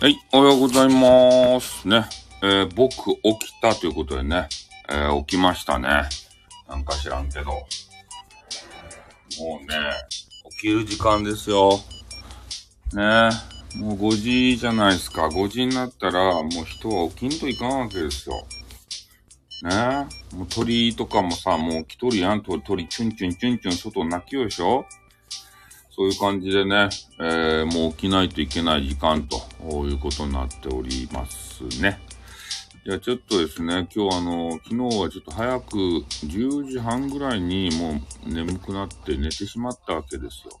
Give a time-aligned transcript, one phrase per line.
[0.00, 1.88] はい、おはようございます。
[1.88, 2.04] ね。
[2.40, 4.48] えー僕起きたということでね、
[4.88, 5.88] えー起きましたね。
[6.68, 7.46] なんか知らんけど。
[7.46, 7.58] も
[9.60, 9.74] うね、
[10.52, 11.80] 起きる時間ですよ。
[12.92, 13.30] ね
[13.74, 15.26] もう5時じゃないですか。
[15.26, 18.46] 5時になったら、もう人は起きんといかんわけですよ。
[19.64, 22.42] ねもう鳥とかもさ、もう来とるやん。
[22.44, 24.86] 鳥、鳥、チュンチュンチュンチュン外泣きよでしょ
[25.98, 32.00] そういう感じでね、えーもう起きないといけない時間とこういうことになっておりますね。
[32.86, 35.76] いや、ちょっとですね、今日あの、昨日はちょっと早く
[36.24, 40.58] 10時半ぐらいにもう眠くなって寝てしまったわけですよ。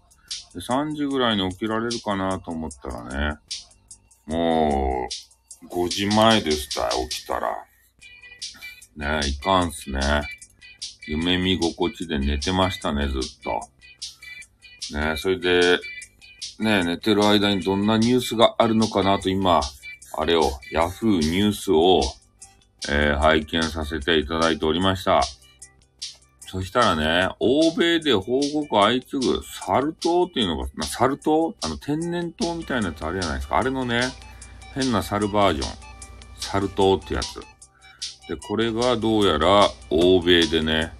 [0.52, 3.38] で3時ぐらいに起きられるかなと思ったらね、
[4.26, 5.08] も
[5.62, 7.64] う5時前でした、起きたら。
[8.96, 10.00] ねいかんっすね。
[11.06, 14.98] 夢見心地で寝てましたね、ずっと。
[14.98, 15.80] ねそれで、
[16.58, 19.60] ね寝てる間にどんなニュースがあるのかなと今、
[20.16, 22.02] あれを、ヤフーニュースを、
[22.88, 25.22] えー拝見させていただいておりました。
[26.40, 31.54] そしたらね、欧米で報告相次ぐサル痘っていうのが、サル痘？
[31.62, 33.58] あの天然痘みたいなやつあるじゃないですか。
[33.58, 34.00] あれのね、
[34.74, 35.68] 変なサルバージョン。
[36.40, 37.40] サル痘ってやつ。
[38.28, 40.94] で、これがどうやら欧米でね、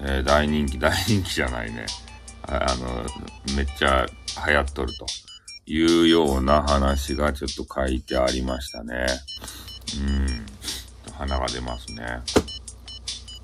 [0.00, 1.86] えー大人気、大人気じゃないね。
[2.42, 3.06] あの、
[3.56, 4.06] めっちゃ
[4.46, 5.06] 流行っとると
[5.66, 9.06] いうような話がちょっと書いてありましたね。
[9.98, 10.46] うん。
[11.12, 12.20] 花が出ますね。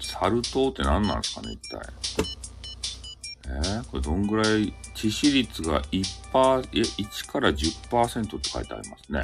[0.00, 1.80] サル痘って何なんですかね、一体。
[3.48, 3.84] えー？
[3.84, 6.00] これどんぐらい、致死率が1%、
[6.72, 9.22] え、1から10%って書いてありますね。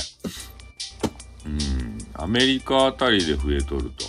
[1.47, 1.99] うん。
[2.15, 4.05] アメリカあたりで増えとると。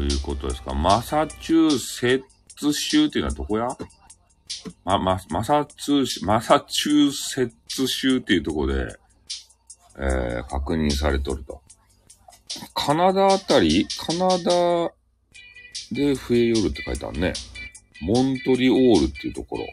[0.00, 0.74] いうことですか。
[0.74, 2.22] マサチューセッ
[2.56, 3.68] ツ州っていうのはどこや？
[4.84, 8.96] ま、ま、マサツー、マサチューセッツ州っていうところで、
[9.98, 11.62] えー、確認されとると。
[12.74, 13.86] カナダあたり？
[13.98, 14.92] カナダ
[15.92, 17.32] で増えよるって書いてあるね。
[18.00, 19.66] モントリオールっていうところ。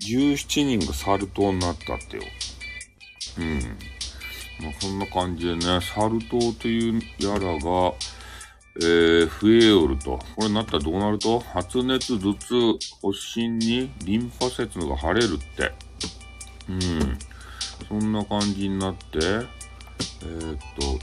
[0.00, 2.22] 17人がサル痘になったってよ。
[3.38, 3.78] うん。
[4.64, 7.94] まあ、そんな感じでね、サル痘というやらが、
[8.76, 10.18] えー、増えよると。
[10.34, 11.40] これになったらどうなると？
[11.40, 12.54] 発熱、頭痛、
[13.02, 15.72] 発疹にリンパ節が腫れるって。
[16.68, 17.18] うん。
[17.88, 20.98] そんな感じになって、えー、っと、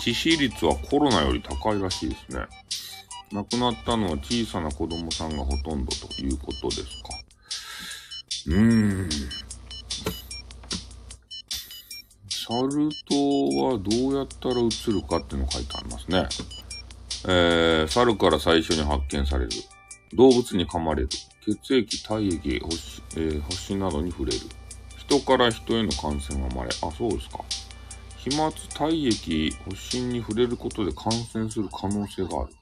[0.00, 2.46] 致死率はコロナより高いらしいですね。
[3.32, 6.86] 亡くなったのは小さな子供さんがほとんどということですか。
[8.46, 9.08] うーん。
[12.44, 16.26] サル痘はどうやったらうつるかっていうのが書いてありますね。
[17.28, 19.50] えー、猿から最初に発見される。
[20.14, 21.08] 動物に噛まれる。
[21.44, 24.40] 血液、体液、発疹、えー発疹などに触れる。
[24.98, 26.70] 人から人への感染が生まれ。
[26.82, 27.44] あ、そうですか。
[28.16, 32.52] 飛沫、体液、発疹に触れることで感染する可能性がある。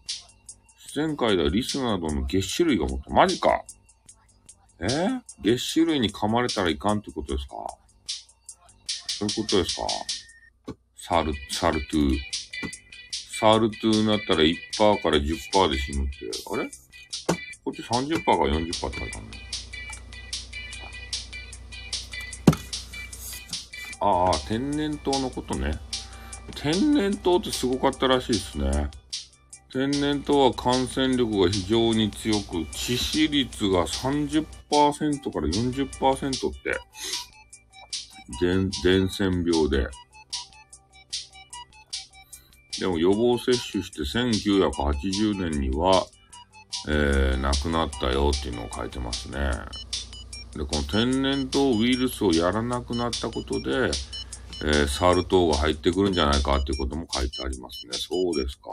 [0.78, 3.10] 自然界ではリスなどの月種類が持った。
[3.14, 3.62] マジか
[4.78, 7.54] えー、月種類に噛まれたらいかんってことですか
[9.20, 9.82] そういうことですか？
[10.96, 12.18] サル、サルトゥー。
[13.38, 16.30] サルトゥーになったら1%から10%で死ぬって。
[16.50, 16.70] あれ？
[17.62, 19.30] こっち30%から40%って書いてあるね。
[24.00, 25.78] ああ、天然痘のことね。
[26.54, 28.90] 天然痘ってすごかったらしいですね。
[29.70, 34.44] 天然痘は感染力が非常に強く、致死率が30%
[35.30, 36.78] から40%って、
[38.38, 38.70] 伝
[39.08, 39.88] 染病で。
[42.78, 46.06] でも予防接種して1980年には、
[46.88, 49.50] えー、亡くなったよっていうのを書いてますね。
[50.54, 53.90] で、この天然痘ウイルスをやらなくなったことで、
[54.62, 57.92] えー、サル痘が入ってくるんじゃないかっていうことも書いてありますね。
[57.92, 58.70] そうですか。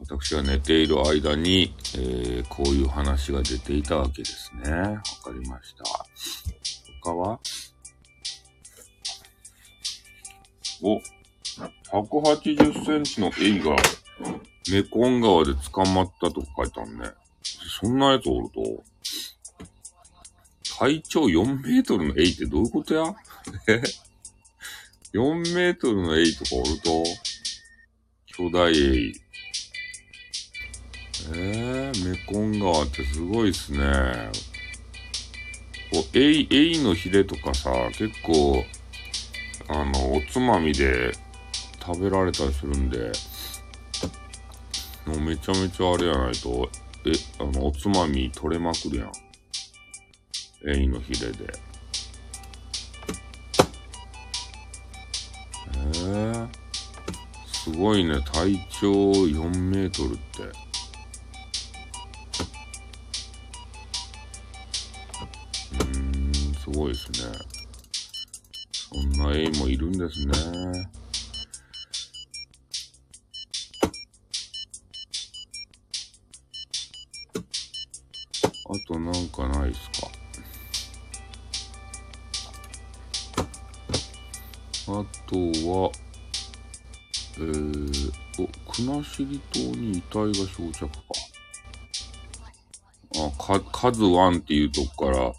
[0.00, 4.70] 私が寝ている間に、えー、こういう話が出ていたわけですね。
[4.72, 5.02] わか
[5.32, 5.84] りました。
[7.02, 7.38] 他は？
[10.82, 11.00] お、
[11.90, 13.76] 180センチのエイが
[14.70, 17.10] メコン川で捕まったと書いてあるね。
[17.80, 18.82] そんなやつおると、
[20.78, 23.14] 体長4メートルのエイってどういうことや？
[23.68, 23.82] え
[25.14, 27.04] ?4 メートルのエイとかおると、
[28.26, 29.14] 巨大エイ。
[31.34, 33.78] えー、メコン川ってすごいっすね。
[35.92, 38.64] こう、エイ、エイのヒレとかさ、結構、
[39.74, 41.12] あの、おつまみで
[41.84, 43.10] 食べられたりするんで、
[45.06, 46.68] もうめちゃめちゃあれやないと、
[47.06, 49.12] え、あの、おつまみ取れまくるやん。
[50.64, 51.52] エイのヒレで。
[55.74, 56.48] えー、
[57.46, 58.20] すごいね。
[58.20, 60.42] 体長4メートルって。
[65.80, 67.51] うん、すごいですね。
[68.94, 70.32] そんなエイもいるんですね。
[78.64, 80.08] あとなんかないっすか？
[84.88, 85.90] あとは、
[87.38, 89.24] えー、お、国後島
[89.76, 90.98] に遺体が漂着か。
[93.16, 95.32] あ、か、カズワンっていうとこから、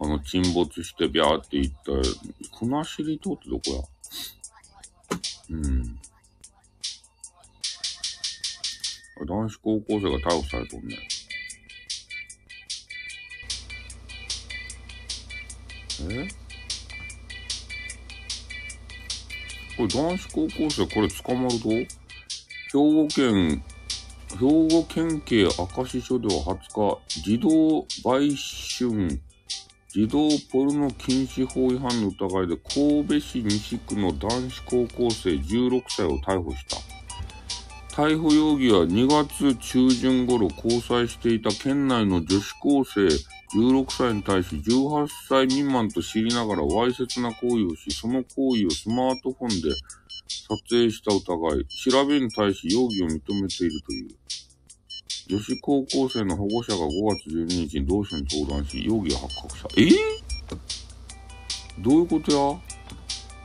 [0.00, 1.92] あの、沈没してビャーって行った、
[2.58, 3.82] 国後島ってどこや？
[5.50, 5.98] うん。
[9.24, 10.98] 男子高校生が逮捕されとんね。
[16.10, 16.28] え？
[19.76, 21.86] これ男子高校生これ捕まると兵
[22.72, 23.62] 庫県、
[24.30, 29.20] 兵庫県警明石署では20日、児童売春、
[29.94, 36.78] 児童ポルノ禁止法違反の疑いで神戸市西区の男子高校生16歳を逮捕した。
[37.94, 43.06] 逮捕容疑は2月中旬頃交際していた県内の女子高生
[43.54, 49.74] 16歳に対し18歳未満と知りながらわいせつな行為をし、その行為をスマートフォンで
[50.48, 54.08] 撮影した疑い、調べに対し容疑を認めているという。
[55.28, 59.68] 女子高校生の保護者が5月12日に同署に相談し、容疑が発覚した。
[59.76, 59.82] え？
[59.84, 59.92] ー、
[61.78, 62.38] どういうことや？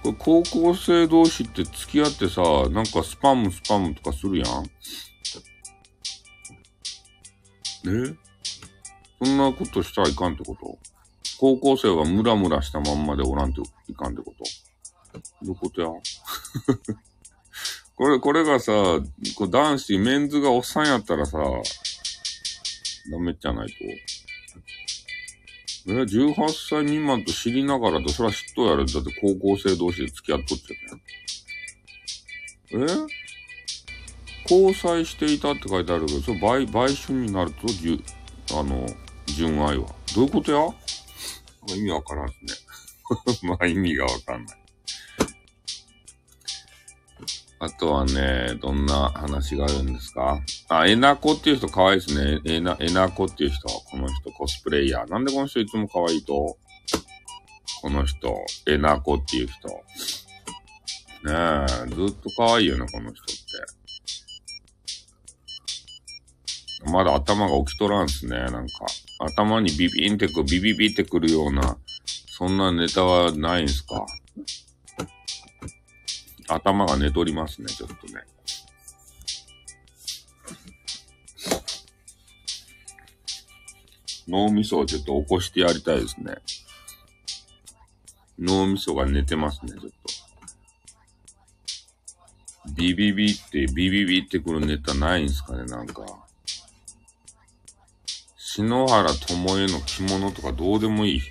[0.04, 4.66] これ高校生同士って付き合ってさ、なんかスパムスパムとかするやん。
[7.86, 8.16] え？
[9.24, 10.78] そんなことしたらいかんってこと？
[11.40, 14.44] 高校生がムラムラしたまんまでおらんといかんってこと？
[15.14, 15.88] どういうことや？
[17.98, 18.72] これ、これがさ、
[19.36, 21.40] こう男子、メンズがおっさんやったらさ、
[23.12, 23.74] ダメじゃないと。
[25.90, 26.36] え、18
[26.70, 28.86] 歳未満と知りながらと、それは知っとやる。
[28.86, 32.86] だって高校生同士で付き合っとっちゃね。
[32.86, 34.48] え？
[34.50, 38.00] 交際していたって書いてあるけど、それ売、売春になると、じゅ、
[38.54, 38.86] あの、
[39.26, 39.88] 純愛は。
[40.16, 40.68] どういうことや？
[41.76, 42.54] 意味わからんすね。
[43.50, 44.58] まあ意味がわかんない。
[47.60, 50.40] あとはね、どんな話があるんですか？
[50.70, 52.40] あ、えなこっていう人可愛いですね。
[52.46, 55.10] えな、えなこっていう人、この人コスプレイヤー。
[55.10, 56.58] なんでこの人いつも可愛いと？
[57.82, 59.68] この人、えなこっていう人。
[59.70, 59.76] ね
[61.26, 63.26] え、ずっと可愛いよね、この人っ
[66.86, 66.92] て。
[66.92, 68.86] まだ頭が起きとらんすね、なんか。
[69.20, 71.78] 頭にビビンってく、ビビビってくるような、
[72.30, 74.06] そんなネタはないんすか？
[76.48, 78.24] 頭が寝取りますね、ちょっとね。
[84.28, 86.36] 脳みそをちょっと起こしてやりたいですね。
[88.40, 90.18] 脳みそが寝てますね、ちょっと。
[92.76, 96.06] ビビビって、ビビビってくるネタないんすかね、なんか。
[98.38, 101.22] 篠原智恵の着物とかどうでもいい。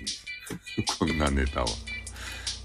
[0.99, 1.67] こんなネタは。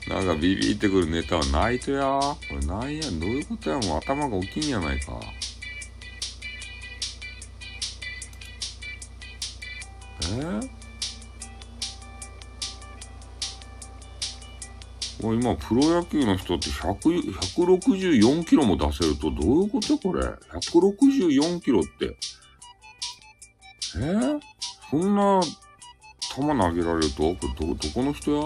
[0.09, 3.09] なんかビビってくるネタはないとやこれないや？
[3.09, 3.21] ん。
[3.21, 3.78] どういうことや？
[3.78, 5.18] もう頭が大きいんやないか。
[10.35, 10.61] え？
[15.21, 22.16] ー、今、プロ野球の人って100 164キロも出せるとどういうことこれ ?164 キロって。
[23.97, 23.99] え？
[24.00, 24.40] ー、
[24.90, 25.40] そんな
[26.35, 27.35] 球投げられると？
[27.35, 28.42] これど、どこの人や？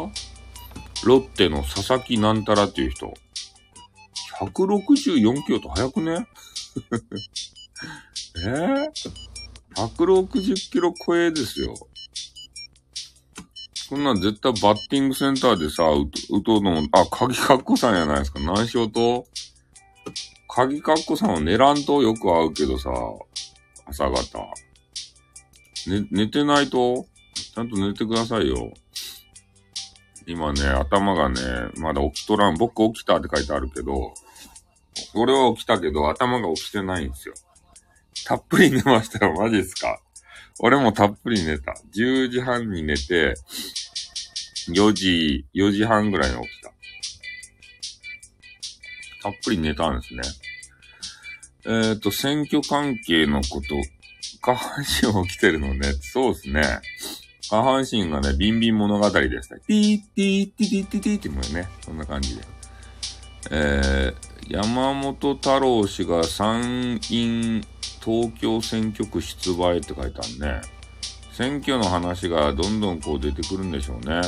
[1.06, 3.14] ロッテの佐々木なんたらっていう人。
[4.40, 6.26] 164キロと速くね？
[8.44, 8.90] えー、
[9.76, 11.74] ?160 キロ超えですよ。
[13.88, 16.10] そんなん絶対バッティングセンターでさ、う
[16.42, 18.40] とうの、あ、鍵かっこさんやないですか。
[18.40, 19.26] 何しようと。
[20.48, 22.90] 鍵かっこさんは寝らんとよく会うけどさ、
[23.86, 24.40] 朝方。
[25.86, 27.06] ね、寝てないと、
[27.54, 28.72] ちゃんと寝てくださいよ。
[30.26, 31.40] 今ね、頭がね、
[31.76, 32.56] まだ起きとらん。
[32.56, 34.12] 僕起きたって書いてあるけど、
[35.14, 37.34] 俺は起きたけど頭が起きてないんですよ。
[38.26, 39.34] たっぷり寝ましたよ。
[39.34, 40.00] マジですか？
[40.58, 41.74] 俺もたっぷり寝た。
[41.94, 43.34] 10時半に寝て、
[44.70, 46.72] 4時、4時半ぐらいに起きた。
[49.22, 50.22] たっぷり寝たんですね。
[51.66, 53.74] えっ、ー、と、選挙関係のこと
[54.40, 55.92] 下半身起きてるのね。
[56.00, 56.80] そうですね。
[57.48, 59.60] 下半身がね、ビンビン物語ですね。
[59.66, 62.42] ティーティーティティティティってもね、そんな感じで。
[63.52, 67.64] えー、山本太郎氏が参院
[68.04, 70.62] 東京選挙区出馬へって書いてあるね。
[71.32, 74.22] 選挙の話がどんどんこう出てくるんでしょうね。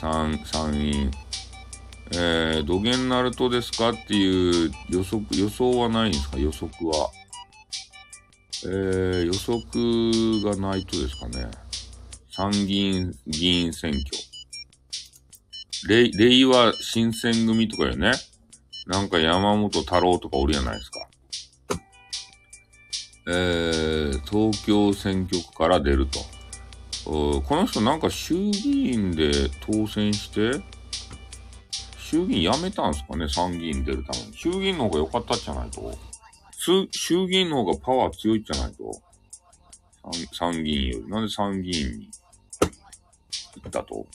[0.00, 1.10] 参、参院。
[2.12, 6.38] えー、土源ナルトですかっていう予測、予想はないんですか？
[6.38, 7.10] 予測は。
[8.64, 11.50] えー、予測がないとですかね。
[12.36, 14.04] 参議院議員選挙。
[15.88, 18.12] れ、令和新選組とかよね。
[18.86, 21.08] なんか山本太郎とかおるやないですか。
[23.28, 26.20] えー、東京選挙区から出ると。
[27.06, 29.32] この人なんか衆議院で
[29.66, 30.62] 当選して、
[31.98, 34.36] 衆議院辞めたんすかね参議院出るために。
[34.36, 35.90] 衆議院の方が良かったじゃないと。
[36.90, 38.92] 衆議院の方がパワー強いじゃないと。
[40.32, 41.08] 参議院より。
[41.08, 42.10] なんで参議院に
[43.66, 44.06] ったと。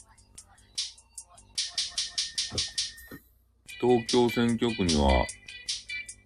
[3.80, 5.26] 東京選挙区には、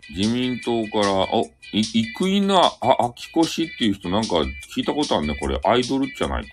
[0.10, 1.28] 自民党から、あ、
[1.72, 2.72] い、生稲、あ、
[3.06, 4.36] 秋越っていう人なんか
[4.76, 5.36] 聞いたことあるね。
[5.36, 6.50] これ、アイドルじゃないと。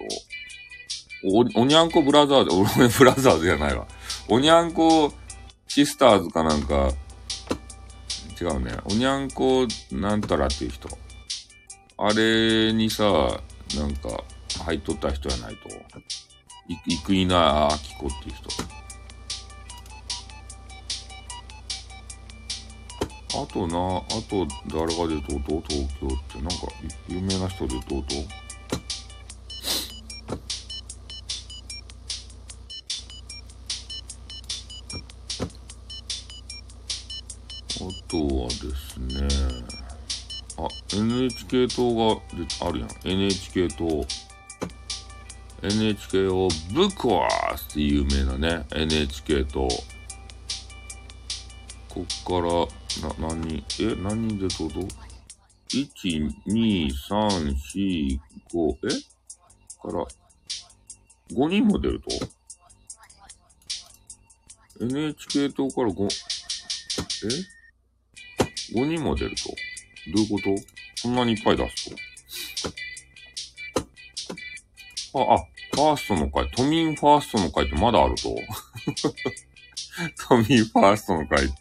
[1.24, 3.86] お、おにゃんこブラザーズ、 俺ブラザーズじゃないわ。
[4.28, 5.12] おにゃんこ
[5.68, 6.92] シスターズかなんか、
[8.40, 8.76] 違うね。
[8.84, 10.88] おにゃんこなんたらっていう人。
[11.98, 13.40] あれにさ、
[13.76, 14.24] なんか、
[14.64, 15.68] 入っとった人やないと。
[16.68, 18.82] い、生稲秋子っていう人。
[23.34, 26.54] あとな、あと誰が出とうと東京ってなんか
[27.08, 28.14] 有名な人出とうと
[37.74, 39.26] あとはですね、
[40.58, 42.20] あ、NHK 党が
[42.66, 42.88] あるやん。
[43.02, 44.31] NHK 党。
[45.62, 49.68] NHK をぶっ壊すって有名なね、NHK 党。
[51.88, 52.66] こっから、
[53.08, 54.80] な、何人、え、何人でどうぞ
[55.70, 58.20] ?1、2、3、4、
[58.52, 58.90] 5、え？
[59.80, 60.04] から、
[61.32, 62.08] 5人も出ると
[64.84, 66.08] ?NHK 党から5、
[67.24, 67.28] え
[68.74, 69.54] ?5 人も出ると？
[70.12, 70.56] どういうこと？
[70.96, 71.90] そんなにいっぱい出す
[75.12, 75.14] と？
[75.14, 78.34] あ、あ、ファーストの会、都民ファーストの会ってまだあると
[80.28, 81.54] 都民ファーストの会って。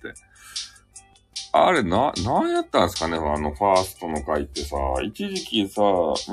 [1.53, 5.81] あれ、な、なんやったんすかねあの、ファーストの会ってさ、一時期さ、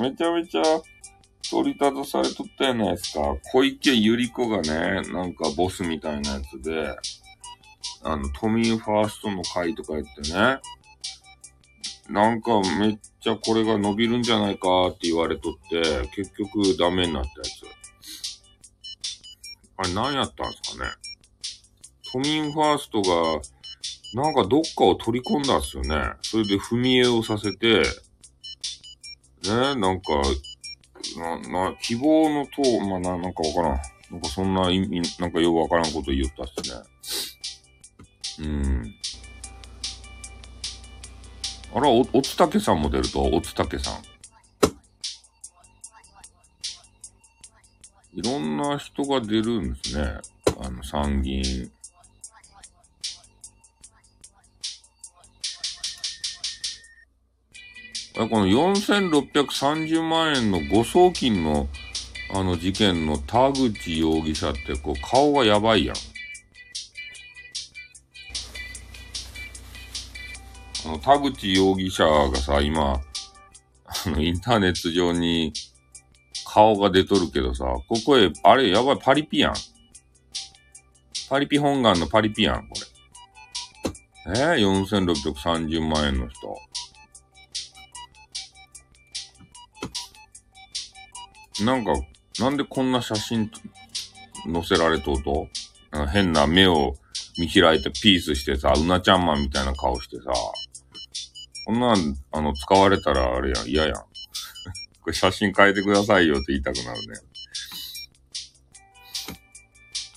[0.01, 0.63] めちゃめちゃ
[1.49, 3.35] 取り立たされとったやないですか。
[3.51, 6.95] 小池百合子がね、なんかボスみたいなやつで、
[8.03, 10.59] あの、都民ファーストの会とか言ってね、
[12.09, 17.79] なんかめっちゃこれが伸びるんじゃないかって言われとって、結局ダメになったやつ。
[19.77, 20.91] あれ何やったんすかね
[22.11, 23.41] 都民ファーストが、
[24.15, 26.13] なんかどっかを取り込んだんすよね。
[26.23, 27.83] それで踏み絵をさせて、
[29.43, 30.21] ね、なんか、
[31.15, 33.79] な、な、希望の党、まあ、な、なんかわからん。
[34.11, 38.47] なんかそんな意味、なんかよくわからんこと言ったっすね。
[38.49, 38.98] うん。
[41.73, 43.93] あら、お、おつたけさんも出ると、おつたけさん。
[48.15, 50.17] いろんな人が出るんですね。
[50.59, 51.71] あの、参議院。
[58.27, 61.69] この4630万円の誤送金の
[62.31, 65.95] あの事件の田口容疑者ってこう顔がやばいやん。
[70.89, 72.99] あの田口容疑者がさ、今、
[73.85, 75.53] あのインターネット上に
[76.47, 79.53] 顔が出とるけどさ、ここへ、あれやばいパリピやん。
[81.29, 82.73] パリピ本願のパリピやん、こ
[84.25, 84.55] れ。
[84.55, 86.57] えー、4630万円の人。
[91.63, 91.93] なんか、
[92.39, 93.51] なんでこんな写真
[94.51, 95.47] 載せられとうと？
[96.11, 96.95] 変な目を
[97.37, 100.31] 見開いてピースしてさ、うなちゃんマンみたいな顔してさ、
[101.69, 103.93] こんなん、あの、使われたらあれやん、嫌やん。
[105.03, 107.19] これ写真変えてくださいよって言いたくなるね。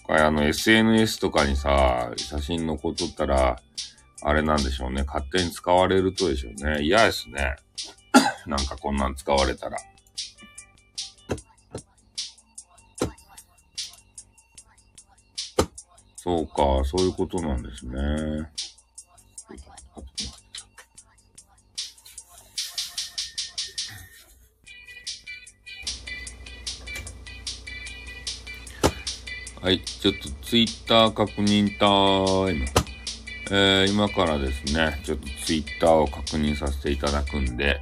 [0.03, 3.61] これあの、SNS とかにさ、写真残っとったら、
[4.23, 5.03] あれなんでしょうね。
[5.03, 6.85] 勝手に使われるとでしょうね。
[6.85, 7.57] 嫌ですね。
[8.49, 9.77] なんかこんなん使われたら。
[16.17, 18.51] そうか、そういうことなんですね。
[29.63, 31.87] はい、ちょっとツイッター確認タ
[32.51, 32.65] イム。
[33.53, 37.81] えー、今からですね、ちょっとツイッターを確認させていただくんで、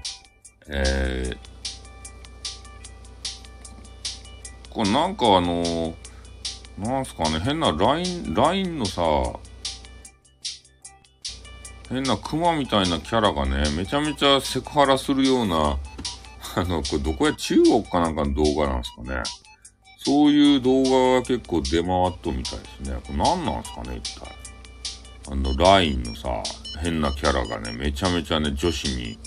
[0.69, 1.39] えー、
[4.69, 5.95] これなんかあのー、
[6.81, 9.03] なんすかね、変な LINE、LINE のさ、
[11.89, 15.79] 変なクマみたいなキャラがね、めちゃめちゃセクハラするような、
[16.57, 19.23] あの、これどこや中国かなんかの動画なんですかね。
[20.03, 22.99] そういう動画が結構出回っとみたいですね。
[23.07, 24.35] これ何なんすかね、一体。
[25.31, 26.43] あの、LINE のさ、
[26.81, 29.19] 変なキャラがね、めちゃめちゃね、女子に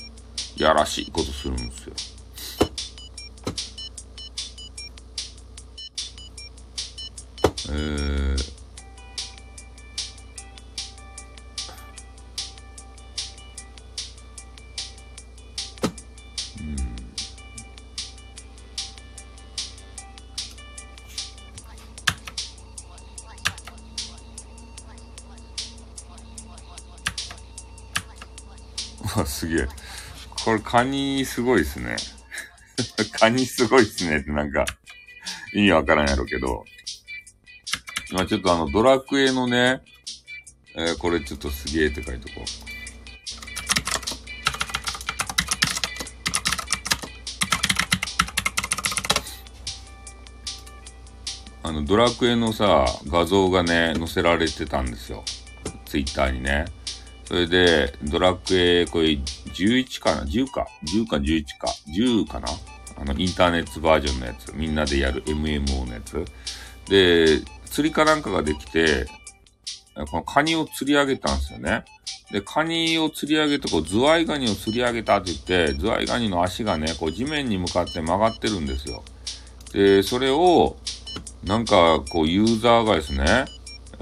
[0.57, 1.93] やらしいことするんですよ。
[7.69, 8.12] えー、
[30.53, 31.95] これカニすごいっすね。
[33.17, 34.65] カニすごいっすねってなんか、
[35.51, 36.63] 意味わからんやろうけど。
[38.11, 39.81] 今ちょっとあの、ドラクエのね、
[40.75, 42.43] えー、これちょっとすげえって書いとこう。
[51.63, 55.23] あの、ドラクエのさ、画像がね、載せられてたんですよ。
[55.85, 56.65] ツイッターにね。
[57.25, 62.47] それで、ドラクエ、これ11かな ?10 か ?10 か11か ?10 かな？
[62.95, 64.53] あの、インターネットバージョンのやつ。
[64.53, 66.25] みんなでやる MMO のやつ。
[66.89, 69.07] で、釣りかなんかができて、
[69.95, 71.85] このカニを釣り上げたんですよね。
[72.31, 79.03] で、カニを釣り上げて、こう、ズワイガニを釣り上げたって言って、ズワイガニの足がね、こう、地面に向かって曲がってるんですよ。
[79.71, 80.75] で、それを、
[81.43, 83.45] なんか、こう、ユーザーがですね、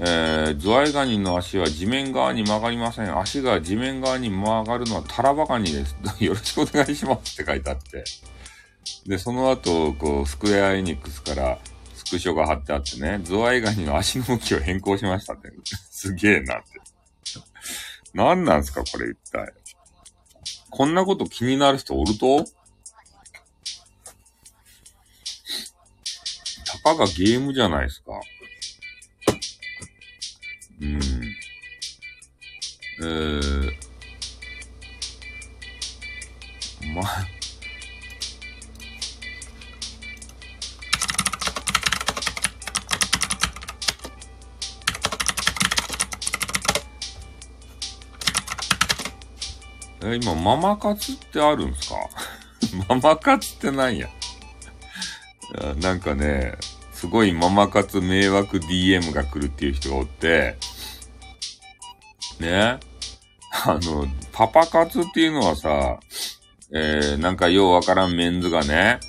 [0.04, 3.16] えー、ズワイガニの足は地面側に曲がりません。
[3.16, 5.96] 足が地面側に曲がるのはタラバガニです。
[6.18, 8.02] よろしくお願いしますって書いてあって。
[9.06, 11.60] で、その後、こう、スクエアエニックスから
[11.94, 15.52] スクショが貼ってあってね、ズワイガニの足の向きを変更しましたって。
[15.88, 16.80] すげえなって。
[18.12, 19.52] 何なんすかこれ一体。
[20.68, 22.44] こんなこと気になる人おると？
[26.64, 28.20] たかがゲームじゃないですか。
[30.82, 31.00] うん。
[33.00, 33.72] えー、
[36.94, 37.26] まあ、
[50.04, 51.96] え、今、ママ活ってあるんすか？
[52.88, 54.08] ママ活ってなんや？
[55.80, 56.54] なんかね、
[56.94, 60.56] すごいママ活迷惑 DM が来るっていう人がおって、
[62.42, 62.78] ね。
[63.64, 65.98] あの、パパ活っていうのはさ、
[66.74, 69.00] えー、なんかようわからんメンズがね、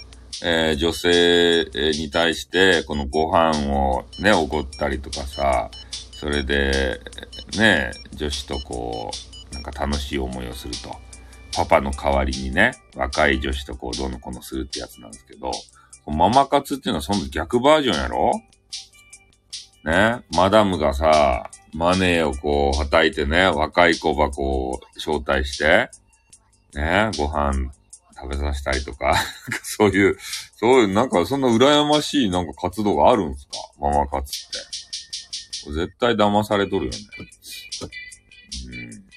[0.43, 5.69] えー、女性に対して、このご飯をね、おごったりとかさ、
[6.11, 6.99] それで、
[7.57, 9.11] ね、女子とこ
[9.51, 10.95] う、なんか楽しい思いをすると。
[11.55, 15.51] パパの代わりにね、若い女子とこう、どのこのするってやつなんですけど、
[16.05, 18.31] ママ活っていうのはその逆バージョンやろ？
[19.85, 20.23] ね？
[20.35, 25.89] マダムがさ、マネーをこう、はたいてね、若い子ばこう、招待して、
[26.73, 27.71] ね、ご飯
[28.15, 29.15] 食べさせたりとか、
[29.63, 30.17] そういう、
[30.55, 33.53] そういう、なんかそんな羨ましいなんか活動があるんすか？
[33.79, 34.49] ママ活っ
[35.65, 35.73] て。
[35.73, 36.97] 絶対騙されとるよね。
[38.67, 39.12] うん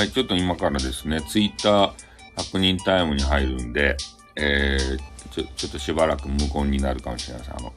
[0.00, 1.92] はい、ちょっと今からですね、ツイッター
[2.34, 3.98] 確認タイムに入るんで、
[4.34, 7.56] えー、ちょ、ちょっとしばらく無言になるかもしれません。
[7.58, 7.74] あの、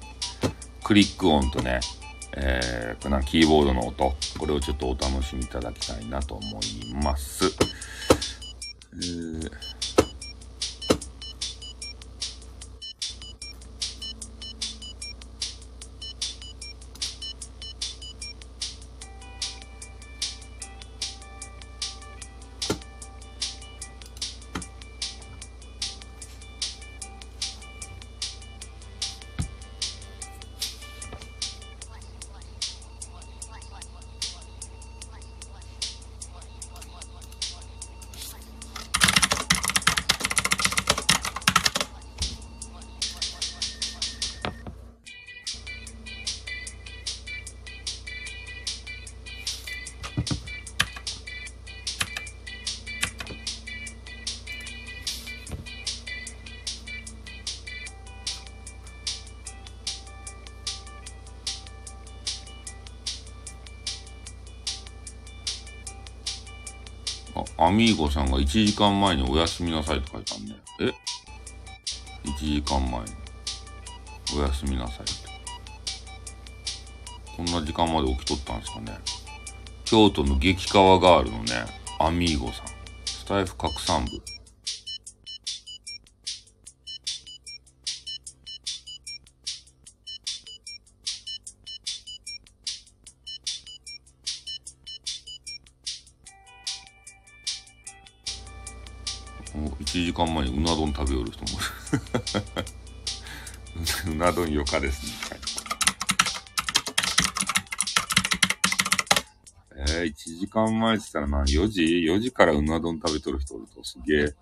[0.86, 1.82] クリック音とね、
[2.38, 7.44] えー、このキーボードの音、これをちょっとお楽しみいただきたいなと思います。
[8.94, 9.83] えー
[67.74, 70.56] ミーゴさんが1時間前におやすみなさいって書いたんね。
[70.80, 70.94] え
[72.30, 73.08] ?1 時間前に。
[74.38, 75.34] おやすみなさいって。
[77.36, 78.98] こんな時間まで起きとったんですかね。
[79.86, 81.66] 京都の激川ガールのね、
[82.00, 82.68] アミーゴさん。
[83.06, 84.33] スタイフ拡散部。
[100.13, 101.60] 時間前にうな丼食べよる人も
[104.13, 105.12] うな丼よかですね。
[109.76, 114.36] えー、1時間前って言ったらな、4時 ?4 時からうな丼食べとる人おるとすげえ。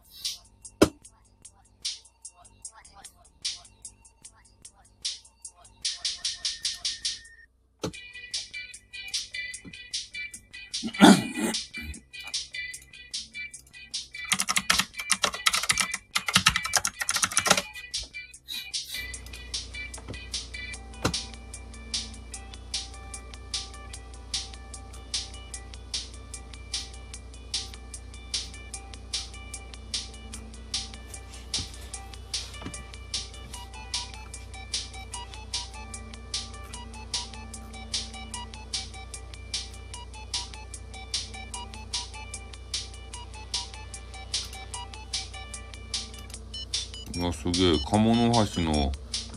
[47.91, 48.89] 鴨の橋の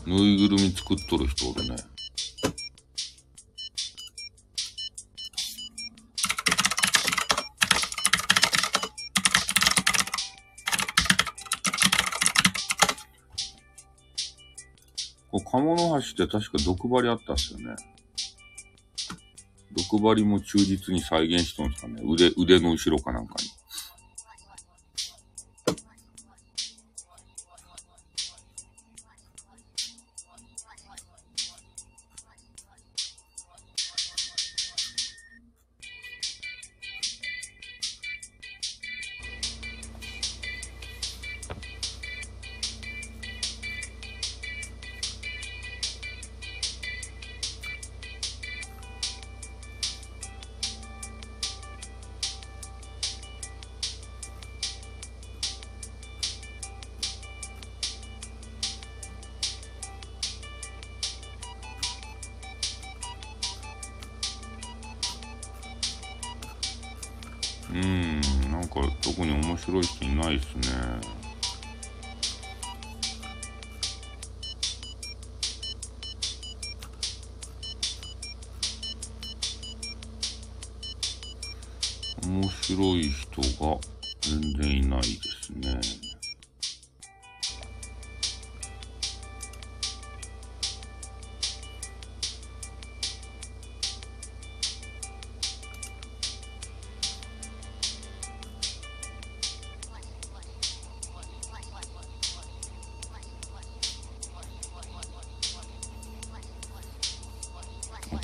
[0.07, 1.75] ぬいぐるみ作っとる人おるね。
[15.31, 17.75] こ鴨の橋って確か毒針あったっすよね。
[19.91, 22.01] 毒針も忠実に再現しとんすかね。
[22.05, 23.35] 腕、腕の後ろかなんか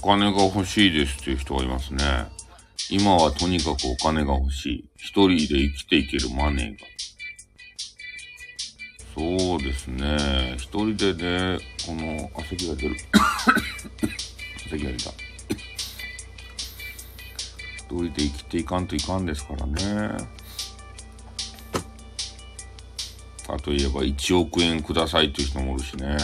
[0.01, 2.03] 金が欲しいですっていう人がいますね。
[2.89, 4.85] 今はとにかくお金が欲しい。
[4.97, 6.87] 一人で生きていけるマネーが。
[9.15, 10.55] そうですね。
[10.57, 12.95] 一人でね、この、汗が出る。
[14.67, 15.11] 汗が出た。
[17.77, 20.41] 一人で生きていかんといかんですからね。
[23.51, 26.17] かといえば1億円くださいっていう人もおるしね。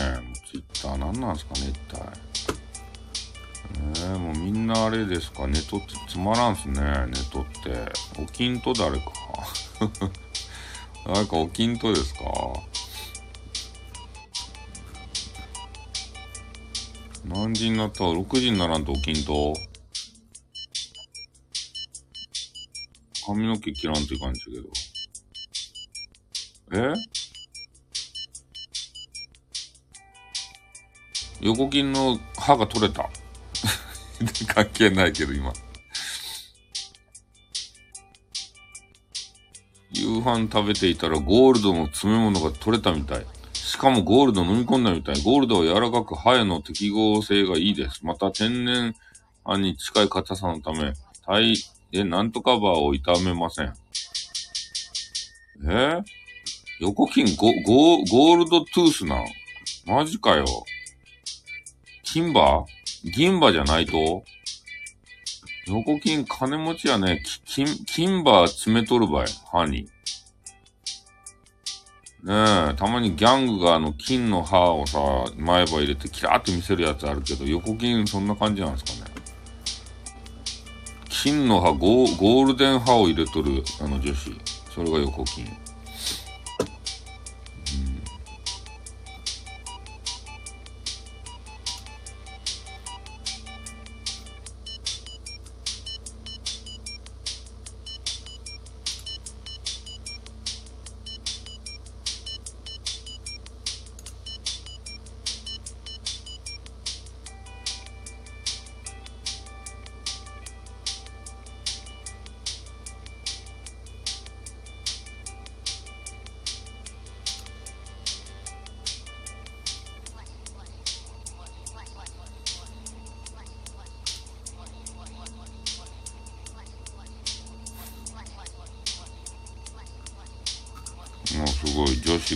[0.50, 2.27] ツイッター何なんですかね、一体。
[3.80, 7.92] えー、もうみんなあれですか、ネトってつまらんすね、ネトって。
[8.22, 9.12] おきんと誰か？
[11.06, 12.22] 誰かおきんとですか？
[17.26, 19.54] 何時になった ?6 時にならんと起きんと？
[23.26, 24.46] 髪の毛切らんといかんちゃ
[26.72, 26.94] けど。
[26.94, 26.94] え？
[31.42, 33.10] 横筋の歯が取れた。
[34.48, 35.54] 関係ないけど、今。
[39.92, 43.26] 夕飯食べていたらゴールドの詰め物が取れたみたい。
[43.54, 45.22] しかもゴールド飲み込んだみたい。
[45.22, 48.06] ゴールドは柔らかく歯への適合性がいいです。
[48.06, 48.96] また天然
[49.44, 50.94] 歯に近い硬さのため、
[51.26, 51.56] 体
[51.92, 53.74] でなんとカバーを傷めません。
[55.70, 56.02] え？
[56.80, 59.26] 横金ゴ、ゴ、ゴールドトゥースなん
[59.86, 60.46] マジかよ。
[62.04, 62.77] キンバー
[63.12, 64.24] 銀歯じゃないと？
[65.67, 69.89] 横金金持ちやね、金、金歯詰めとるばい、歯に。
[72.24, 72.34] ね
[72.72, 75.00] え、たまにギャングがあの金の歯をさ、
[75.38, 79.15] 前歯入れてキラーって見せるやつあるけど、横金そんな感じなんですかね。
[81.10, 84.32] 金の歯ゴ、ゴールデン歯を入れとる、あの女子。
[84.74, 85.46] それが横金。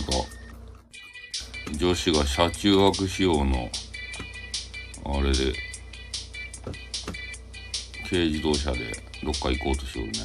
[0.00, 0.12] が、
[1.76, 3.70] 女子が車中泊仕様の、
[5.04, 5.52] あれで、
[8.08, 10.18] 軽自動車でどっか行こうとしよるね。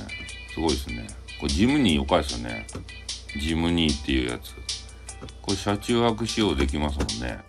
[0.53, 1.07] すごいですね。
[1.39, 2.65] これジムニーよかいですよね。
[3.39, 4.53] ジムニーっていうやつ。
[5.41, 7.39] これ車中泊仕様できますもんね。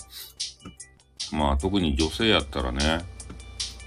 [1.33, 3.01] まあ特に女性やったらね、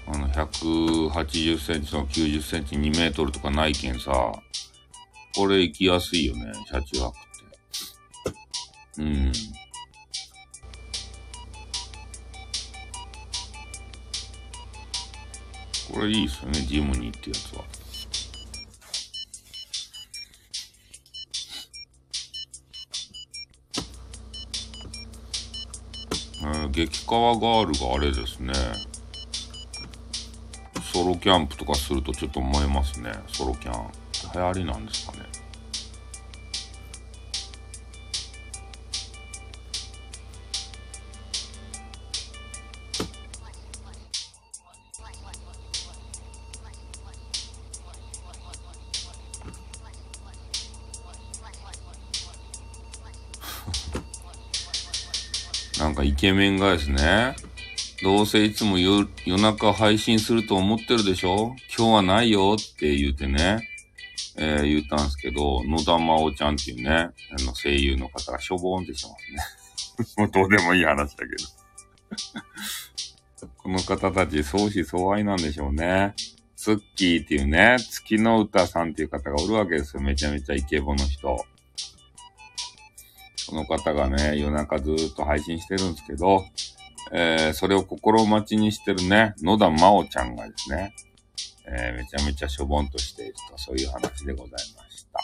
[0.06, 4.12] あの180センチの90センチ2メートルとかないけんさ、
[5.34, 7.31] これ行きやすいよね、車中泊って。
[8.98, 9.32] うん。
[15.92, 17.64] これいいっすよね、ジムニーってやつは。
[26.44, 28.52] えー、激川ガールがあれですね。
[30.92, 33.90] ソロキャンプとかするとちょっと燃えますね、ソロキャン。
[34.34, 35.41] 流行りなんですかね。
[56.22, 57.34] ケメンがですね、
[58.00, 61.56] どうせいつも夜中配信すると思ってるでしょ？
[61.76, 63.68] 今日はないよって言うてね。
[64.36, 67.10] えー、言ったんですけど、野田真央ちゃんっていうね、あ
[67.44, 69.16] の声優の方がしょぼーんってしてま
[70.06, 70.14] すね。
[70.22, 71.34] もうどうでもいい話だけ
[73.40, 76.14] ど この方たち相思相愛なんでしょうね。
[76.54, 80.02] ツッキーっていうね、月の歌さんっていう方がおるわけですよ。
[80.04, 81.44] めちゃめちゃイケボの人。
[83.54, 86.44] の方がね、夜中ずっと配信してるんですけど、
[87.12, 90.94] えー、それを心待ちにしてるね、野田真央ちゃんがですね、
[91.66, 95.20] えー、めちゃめちゃしょぼんとしていると、そういう話でございました。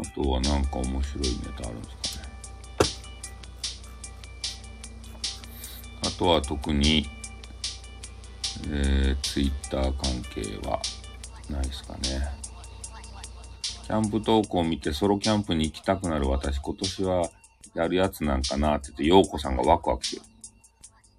[0.14, 1.97] とはなんか面白いネタあるんですか？
[6.18, 7.06] とは特に、
[8.70, 10.80] えー、ツイッター関係は
[11.48, 12.00] ないですかね。
[13.84, 17.30] キャンプ投稿を見てソロキャンプに行きたくなる私、今年は
[17.74, 20.20] やるやつなんかなって言って、ようこさんがワクワクす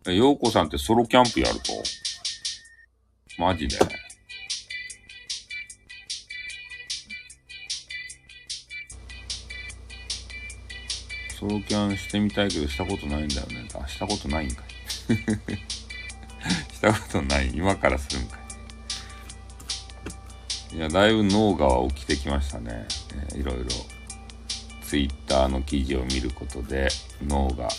[0.06, 0.16] る。
[0.16, 1.72] ようこさんってソロキャンプやると？
[3.38, 3.78] マジで？
[11.40, 13.68] ソロキャンしてみたいけどしたことないんだよね。
[13.82, 14.79] あ、したことないんかい。
[16.72, 17.52] したことない。
[17.54, 18.38] 今からするんか
[20.74, 20.78] い。
[20.78, 22.88] いや、だいぶ脳が起きてきましたね。
[23.32, 23.66] えー、いろいろ。
[24.90, 26.88] ツイッターの記事を見ることで
[27.24, 27.70] 脳が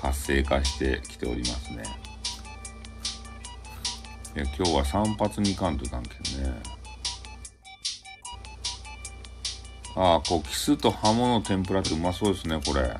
[0.00, 1.82] 活性化してきておりますね。
[4.34, 6.62] いや、今日は散髪に行かんといかんけどね。
[9.96, 12.96] ああ、こう、キスとハモの天ぷらってうまそうですね、これ。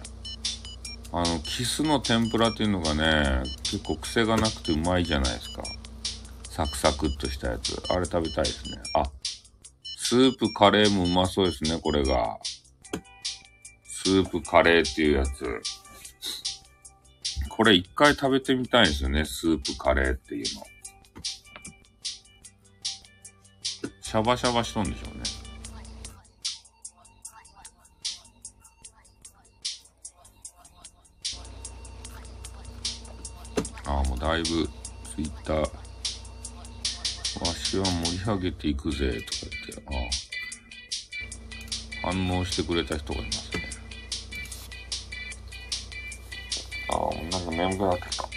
[1.17, 5.63] あの、キスの天ぷらっていうのがね、結構癖がなくてうまいじゃないですか。
[6.51, 7.81] サクサクっとしたやつ。
[7.89, 8.79] あれ食べたいですね。
[8.95, 9.05] あ、
[9.97, 12.37] スープカレーもうまそうですね、これが。
[13.87, 15.63] スープカレーっていうやつ。
[17.49, 20.67] これ一回食べてみたいんですよね、スープカレーっていうの。
[24.03, 25.23] シャバシャバしとんでしょうね。
[34.15, 34.71] もうだいぶツ
[35.19, 35.67] イッターは
[37.65, 39.91] し私は盛り上げていくぜ、とか言って、あ
[42.07, 42.13] あ。
[42.13, 43.71] 反応してくれた人がいますね。
[46.91, 46.99] ああ、
[47.29, 48.29] なんか眠くなってきた。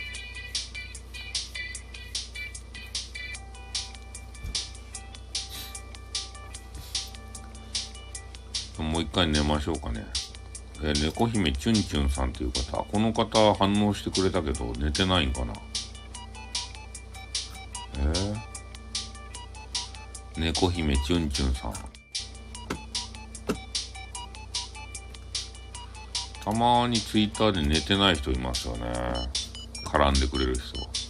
[8.82, 10.08] もう一回寝ましょうかね。
[10.84, 15.54] えー、猫姫チュンチュンさんという方、この方反応してくれたけど寝てないんかな
[18.00, 18.38] えー、
[20.40, 21.74] 猫姫チュンチュンさん。
[26.44, 28.88] たまにツイッターで寝てない人いますよね。
[29.86, 31.07] 絡んでくれる人。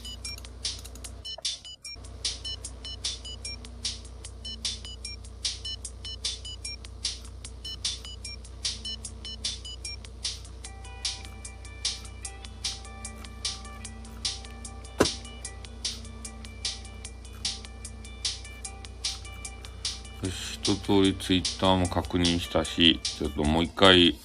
[21.27, 24.15] ツイッターも確認したし、ちょっともう一回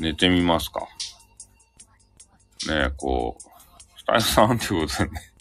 [0.00, 0.80] 寝てみますか。
[2.66, 3.42] ねえ、こう、
[3.96, 5.32] スタイルさんってことでね。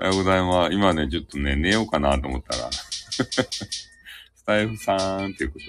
[0.00, 0.72] おはようございます。
[0.74, 5.66] 今ね、ちょっとね、寝ようかなと思ったら スタイフさんっていうこと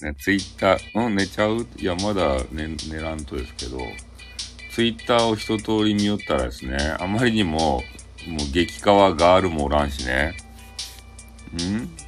[0.00, 0.12] で。
[0.12, 1.66] ね、ツイッター、うん、寝ちゃう？
[1.76, 3.80] いや、まだ寝、寝らんとですけど、
[4.70, 7.82] ツイッターを一通り見よったらですね、あまりにも、
[8.28, 10.36] もう激川ガールもおらんしね、
[11.56, 12.03] ん？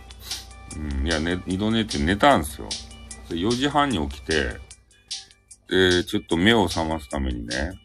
[0.76, 2.68] うん、いや、ね、二度寝って寝たんですよ。
[3.30, 4.60] 4時半に起きて、
[5.68, 7.80] で、ちょっと目を覚ますためにね、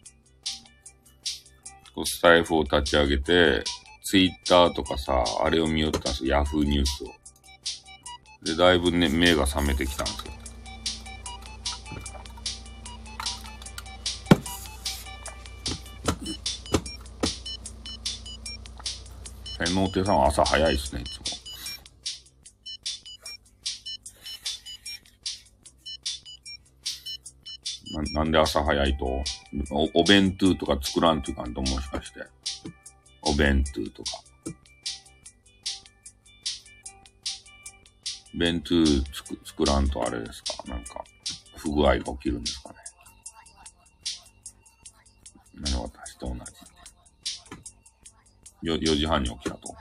[1.95, 3.63] こうスタイフを立ち上げて、
[4.03, 6.37] ツイッターとかさ、あれを見よったんですよ。
[6.37, 7.07] ヤフーニュースを。
[8.43, 10.31] で、だいぶね、目が覚めてきたんですよ。
[19.63, 21.20] 天皇亭さんは朝早いっすね、いつも。
[28.13, 29.05] な、んで朝早いと
[29.71, 32.21] お、お弁当とか作らんといかんともしかして。
[33.21, 34.23] お弁当とか。
[38.33, 40.63] 弁当作作らんとあれですか？
[40.67, 41.03] なんか、
[41.57, 42.75] 不具合が起きるんですかね？
[45.55, 46.39] 何私と同じ。
[48.67, 49.75] よ、4時半に起きたと。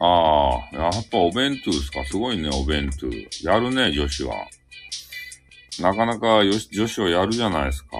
[0.00, 2.04] ああ、やっぱお弁当ですか？
[2.04, 3.08] すごいね、お弁当。
[3.48, 4.46] やるね、女子は。
[5.80, 7.90] なかなかよし女子はやるじゃないですか。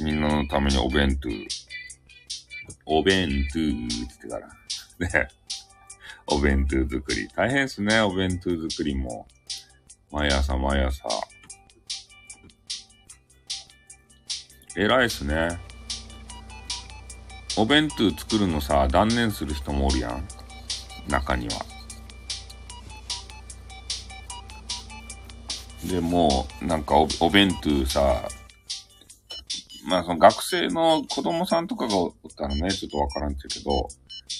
[0.00, 1.28] みんなのためにお弁当。
[2.86, 4.48] お弁当って言ってから。
[5.22, 5.28] ね。
[6.26, 7.28] お弁当作り。
[7.28, 9.26] 大変ですね、お弁当作りも。
[10.10, 11.04] 毎朝毎朝。
[14.76, 15.58] 偉いっすね。
[17.58, 20.28] お弁当作るのさ、断念する人もおるやん。
[21.08, 21.54] 中には。
[25.84, 28.28] で、も、なんかお、お弁当さ、
[29.88, 33.88] まあ、その学生の子供さんとかがおったらね、ちょっとわからんっちゃけど、こ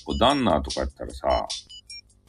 [0.09, 1.47] うダンナーとかやったらさ、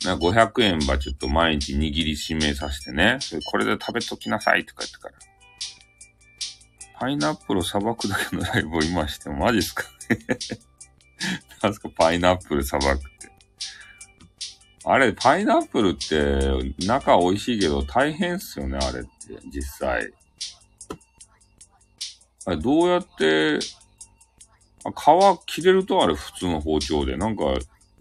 [0.05, 5.15] な500円ばちょっと毎日握り指名させてね、それこれで食べときなさいとか言ってから。
[6.99, 9.83] パイナップルをさばくだけのライブを今してもマジっすか
[11.61, 13.31] なんすか、パイナップルさばくって。
[14.83, 19.09] あれ、パイナップルって中美味しいけど大変っすよね、あれって、
[19.51, 20.13] 実際。
[22.45, 23.59] あれ、どうやって、
[24.85, 27.43] あ皮切れるとあれ普通の包丁で、なんか、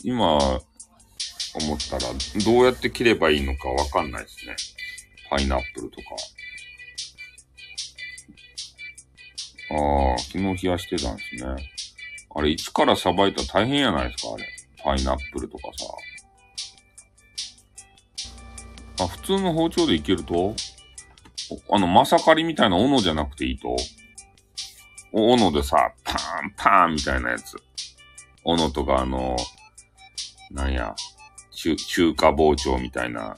[0.05, 2.13] 今、思ったら、
[2.45, 4.55] どうやって切ればいいのかわかんないですね。
[5.29, 6.07] パイナップルとか。
[9.71, 11.73] ああ、昨日冷やしてたんですね。
[12.39, 14.47] あれ、一からさばいたら大変やないですか、あれ。
[14.85, 15.65] パイナップルとか
[18.99, 19.05] さ。
[19.05, 20.55] あ、普通の包丁でいけると？
[21.71, 23.75] あの、まさかりみたいな斧じゃなくていいと？
[25.13, 26.17] 斧でさ、パー
[26.47, 27.57] ン、パーンみたいなやつ。
[28.45, 29.37] 斧とかあの、
[30.51, 30.95] なんや、
[31.53, 33.35] 中、中華包丁みたいな、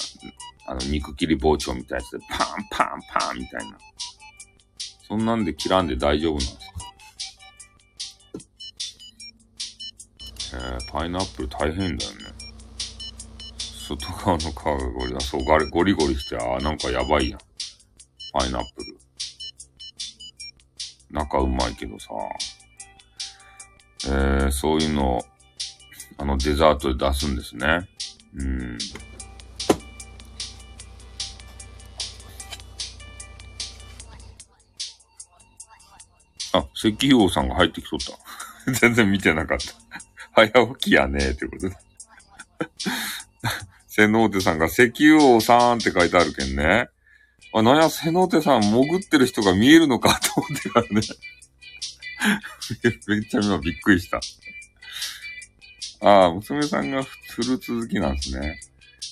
[0.66, 3.78] あの、肉切り包丁みたいなやつで、パーン、パーン、パーンみたいな。
[5.06, 6.62] そんなんで切らんで大丈夫なんですか？
[10.54, 12.48] えー、パイナップル大変だよね。
[13.58, 17.40] 外側の皮がゴリラ、そう、ガリゴリゴリして、あーなんかやばいやん。
[18.32, 18.98] パイナップル。
[21.10, 22.08] 中うまいけどさ。
[24.06, 25.24] えー、そういうのを、
[26.18, 27.88] あの、デザートで出すんですね。
[28.34, 28.78] うん。
[36.52, 37.98] あ、石油王さんが入ってきとっ
[38.66, 38.72] た。
[38.72, 40.07] 全然見てなかった。
[40.46, 41.76] 早起きやねーってことで。
[43.88, 46.88] セノーテさんが石油王さんって書いてあるけんね。
[47.52, 51.00] あ、なんや、セノーテさん潜ってる人が見えるのかと思ってからね。
[53.08, 54.20] めっちゃ今びっくりした。
[56.00, 58.60] ああ、娘さんがフルーツ好きなんですね。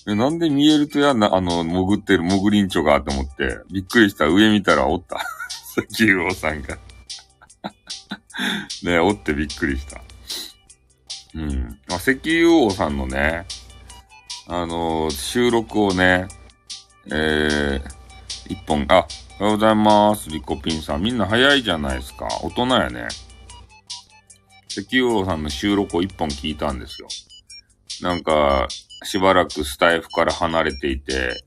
[0.07, 4.27] なんで見えるとやな、あの、潜ってる、潜りんちょがと思って、びっくりした。
[4.27, 5.21] 上見たらおった。
[5.91, 6.79] 石油王さんが
[8.83, 10.01] ねおってびっくりした。
[11.37, 11.79] うん。
[11.87, 13.47] まあ、石油王さんのね、
[14.49, 16.29] あのー、収録をね、
[17.07, 19.07] えー、一本、あ、
[19.39, 20.31] おはようございます。
[20.31, 21.03] リコピンさん。
[21.03, 22.27] みんな早いじゃないですか。
[22.43, 23.09] 大人やね。
[24.69, 27.09] 石油王さんの収録を一本聞いたんですよ。
[28.01, 28.67] なんか、
[29.05, 31.45] しばらくスタイフから離れていて、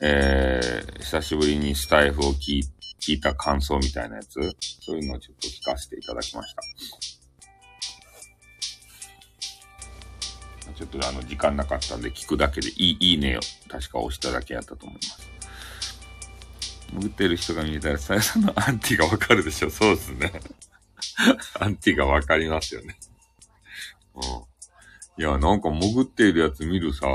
[0.00, 2.62] えー、久しぶりにスタイフを聞
[3.08, 4.40] いた感想みたいなやつ、
[4.80, 7.17] そういうのをちょっと聞かせていただきました。
[10.78, 15.30] ちょっとあの、時間なかったんで聞くだけでいい、いいねを確か押しただけやったと思います。
[16.92, 20.32] 潜ってる人が見えたら、さやさんのアンティがわかるでしょそうですね。
[21.58, 22.96] アンティがわかりますよね。
[24.14, 24.22] うん。
[25.20, 27.08] いや、なんか潜っているやつ見るさ、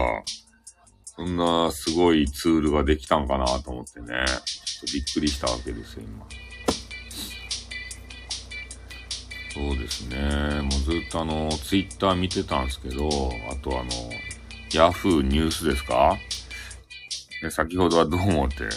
[1.05, 4.26] そんなすごいツールができたんかなと思ってね。
[4.28, 6.28] ちょっとびっくりしたわけですよ、今。
[9.54, 10.62] そうですね。
[10.62, 13.08] もうずっとあの、ツイッター見てたんですけど、
[13.51, 13.89] あとあの、
[14.74, 16.18] ヤフーニュースですか？
[17.41, 18.68] で先ほどはどう思って、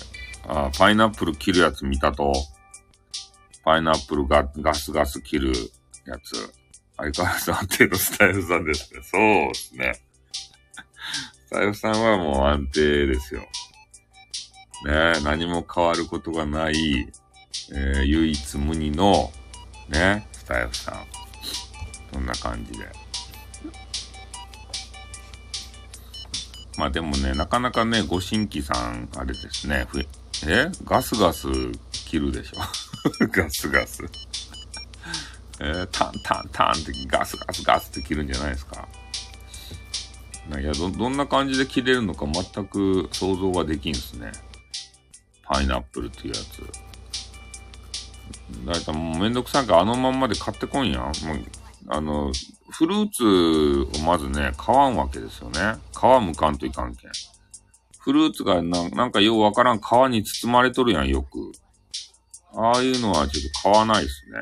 [0.47, 2.33] あパイナップル切るやつ見たと、
[3.65, 5.53] パイナップルがガスガス切る
[6.07, 6.53] やつ。
[6.99, 9.01] 相変わらず安定のスタイルさんですね。
[9.03, 9.93] そうですね。
[11.47, 13.41] スタイルさんはもう安定ですよ。
[14.85, 16.75] ね何も変わることがない、
[17.73, 19.31] えー、唯一無二の、
[19.89, 21.07] ね、スタイルさん。
[22.13, 22.87] そんな感じで。
[26.79, 29.87] まあでもね、なかなかね、ご新規さん、あれですね、
[30.47, 31.49] えガスガス
[31.91, 32.59] 切るでしょ
[33.29, 34.05] ガスガス
[35.59, 38.87] えー、タンタンタンってガスガスガスって切るんじゃないですか。
[40.51, 44.33] いや、ど、どんな感じで切れるのか全く想像ができんすね。
[45.43, 46.86] パイナップルっていうやつ。
[48.65, 51.03] だいたいもうめんどくさいからあのまんまで買ってこんやん。
[51.03, 51.13] もう、
[51.89, 52.33] あの、
[52.71, 55.77] フルーツをまずね、買わんわけですよね。
[55.93, 57.11] 皮むかんといかんけん。
[57.99, 61.53] フルーツがななんかようわからん皮に包まれとるやん、よく。
[62.55, 64.39] ああいうのはちょっと買わないっすね。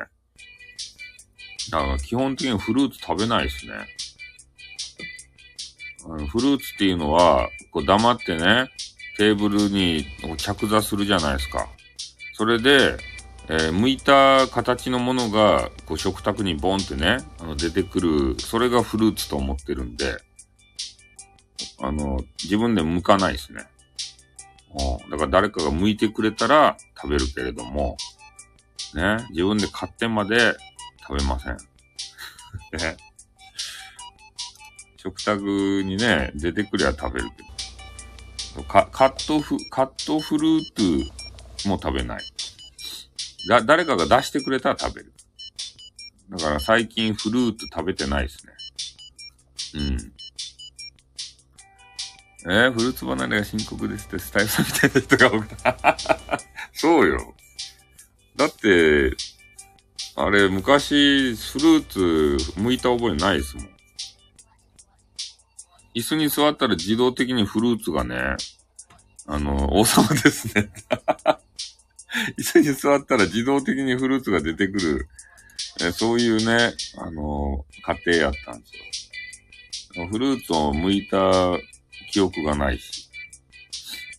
[1.70, 3.72] だから基本的にフルーツ食べないですね。
[6.06, 8.70] あのフルーツっていうのは、こう黙ってね、
[9.16, 10.04] テーブルに
[10.36, 11.68] 着座するじゃないですか。
[12.34, 12.96] それで、
[13.48, 20.16] えー、剥いた形のものが、こう食卓にボンってね、あの出てくる、それがフルーツと思ってるんで、
[21.80, 23.66] あの、自分で剥かないですね。
[24.76, 27.96] うんだから誰かが剥いてくれたら食べるけれども、
[28.94, 30.54] ね、自分で買ってまで
[31.06, 31.56] 食べません。
[32.78, 32.96] ね。
[34.96, 37.42] 食卓にね、出てくりゃ食べるけ
[38.56, 38.64] ど。
[38.64, 40.74] カットフ、カットフルー
[41.62, 42.22] ツも食べない。
[43.48, 45.12] だ、誰かが出してくれたら食べる。
[46.30, 48.52] だから最近フルーツ食べてないですね。
[49.74, 50.14] うん。
[52.46, 55.98] えー、フルーツ離れが深刻ですってスタイルさんみたいな人が多くた。
[56.74, 57.34] そうよ。
[58.36, 59.16] だって、
[60.16, 62.00] あれ、昔、フルーツ
[62.60, 63.74] 剥いた覚えないですもん。
[65.94, 68.36] 椅子に座ったら自動的にフルーツがね、
[69.26, 70.70] あの、王様ですね。
[72.38, 75.08] 椅子に座ったら自動的にフルーツが出てくる、
[75.80, 80.06] えそういうね、あの、家庭やったんですよ。
[80.08, 81.58] フルーツを剥いた
[82.10, 83.08] 記憶がないし。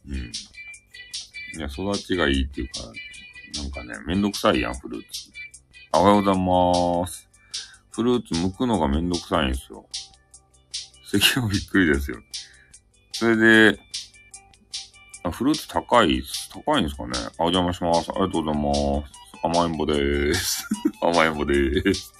[0.08, 0.16] うん。
[0.16, 2.82] いや、育ちがいいっていうか、
[3.62, 5.32] なんかね、めんどくさいやん、フルーツ。
[5.94, 7.30] おはようございます。
[7.92, 9.88] フルーツ剥くのがめんどくさいんですよ。
[11.06, 12.18] 咳もびっくりですよ。
[13.14, 13.80] それで、
[15.32, 18.12] フルーツ高い、高いんですかねあ、お邪魔します。
[18.12, 18.74] ありがとうございま
[19.08, 19.26] す。
[19.44, 20.68] 甘えんぼでーす。
[21.02, 22.14] 甘えんぼでーす。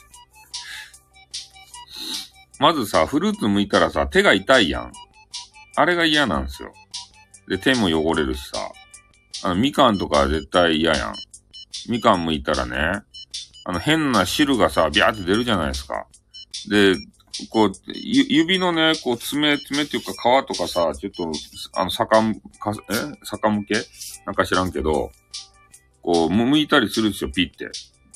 [2.60, 4.92] まずさ、フルーツ剥いたらさ、手が痛いやん。
[5.76, 6.74] あれが嫌なんですよ。
[7.48, 8.60] で、手も汚れるしさ。
[9.44, 11.16] あの、みかんとか絶対嫌やん。
[11.90, 13.04] みかん剥いたらね、
[13.66, 16.08] あの、変な汁がさ、ビャーって出るじゃないですか。
[16.70, 16.96] で、
[17.50, 21.32] こう、指のね、こう、爪、爪っていうか皮とかさ、ちょっと、
[21.74, 22.10] あの、逆、
[22.60, 23.18] か、え？
[23.26, 23.76] 逆向け？
[24.26, 25.12] なんか知らんけど、
[26.02, 27.70] こう、剥いたりするんですよ、ピって。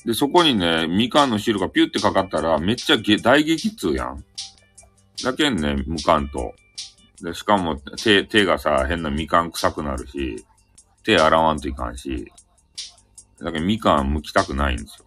[0.05, 4.23] で、そこにね、みかんの汁がピュってかかったら、めっちゃげ大激痛やん。
[5.23, 6.53] だけんね、むかんと。
[7.21, 10.45] で、しかも手、手がさ、変なみかん臭くなるし、
[11.03, 12.31] 手洗わんといかんし、
[13.41, 15.05] だけどみかん剥きたくないんですよ。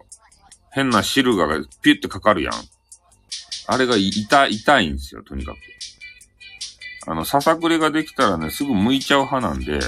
[0.71, 1.47] 変な汁が
[1.81, 2.53] ピュってかかるやん。
[3.67, 5.57] あれが痛い、痛いんですよ、とにかく。
[7.05, 9.79] あの、ささくれができたらね、すぐ剥いちゃう派なんで、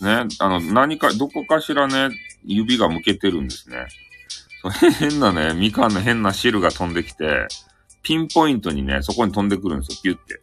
[0.00, 3.86] ね、あの、何か、どこかしらね、指が向けてるんですね。
[4.98, 7.46] 変なね、みかんの変な汁が飛んできて、
[8.02, 10.40] ピンポイントにね、そこに飛んでくるんですよ、ピュって。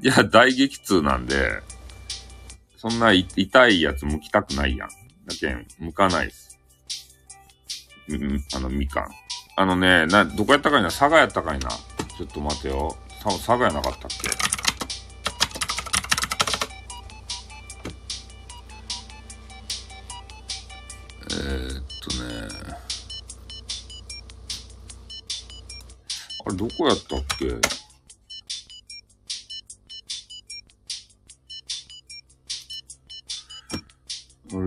[0.00, 1.62] いや、大激痛なんで、
[2.76, 4.88] そんな痛いやつ剥きたくないやん。
[4.88, 4.94] だ
[5.38, 6.58] けん、剥かないです。
[8.54, 9.10] あの、みかん。
[9.54, 10.88] あのね、な、どこやったかいな？
[10.88, 11.68] 佐賀やったかいな？
[11.68, 12.96] ちょっと待てよ。
[13.22, 14.28] 多分佐賀やなかったっけ？
[21.30, 22.76] えー、っとね。
[26.44, 27.81] あれ、どこやったっけ？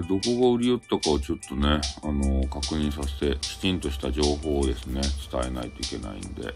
[0.07, 5.01] どこが売り寄ったかをちょっとね、あのー、確認させて、きちんとした情報をですね、
[5.31, 6.53] 伝えないといけないんで。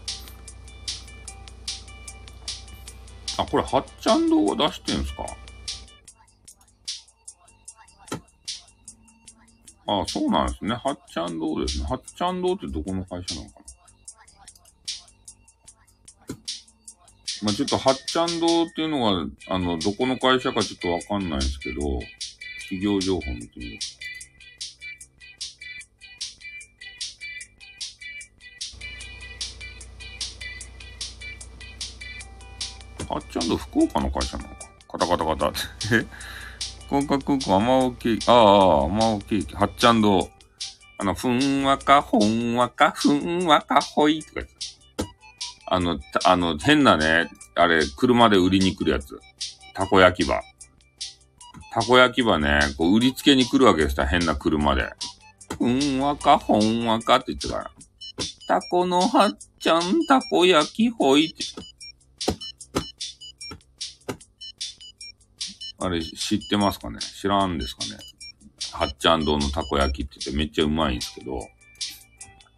[3.38, 5.24] あ、これ、はっちゃん堂が出してんすか？
[9.86, 10.74] あそうなんですね。
[10.74, 11.86] はっちゃん堂ですね。
[11.88, 13.60] はっちゃん堂ってどこの会社なのか
[16.28, 16.36] な？
[17.42, 21.80] まあちょっと、はっちゃん堂っていうのが、あの、どこの会社かちょっとわかんないんですけど、
[22.70, 23.78] 企業情報見てみよ
[33.10, 33.12] う。
[33.12, 34.54] あっちゃんと福岡の会社なのか？
[34.88, 35.58] カタカタカタって。
[36.86, 40.30] 福岡空港、甘尾ケーキ、ああ、甘尾ケーキ、はっちゃんど
[40.98, 44.54] あの、ふんわか、ほんわか、ふんわか、ほいとか言って。
[45.66, 49.18] あの、あの、変なね、あれ、車で売りに来るやつ。
[49.74, 50.40] たこ焼き場。
[51.72, 54.90] たこ焼き場ね、こう、売りつけに来るわけですた変な車で。
[55.58, 57.70] うんわか、ほんわかって言ってから。
[58.46, 61.44] たこのはっちゃん、たこ焼きほいって。
[65.78, 66.98] あれ、知ってますかね？
[67.00, 67.96] 知らんですかね？
[68.72, 71.40] はっちゃん堂のたこ焼きって言ってめっちゃうまいんですけど。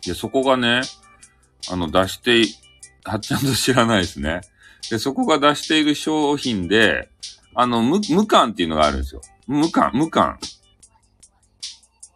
[0.05, 0.83] で、そこがね、
[1.71, 2.45] あの、出して、
[3.05, 4.41] はっちゃんと知らないですね。
[4.91, 7.09] で、そこが出している商品で、
[7.55, 9.21] あの、む、無感っていうのがあるんですよ。
[9.47, 10.39] 無感、無感。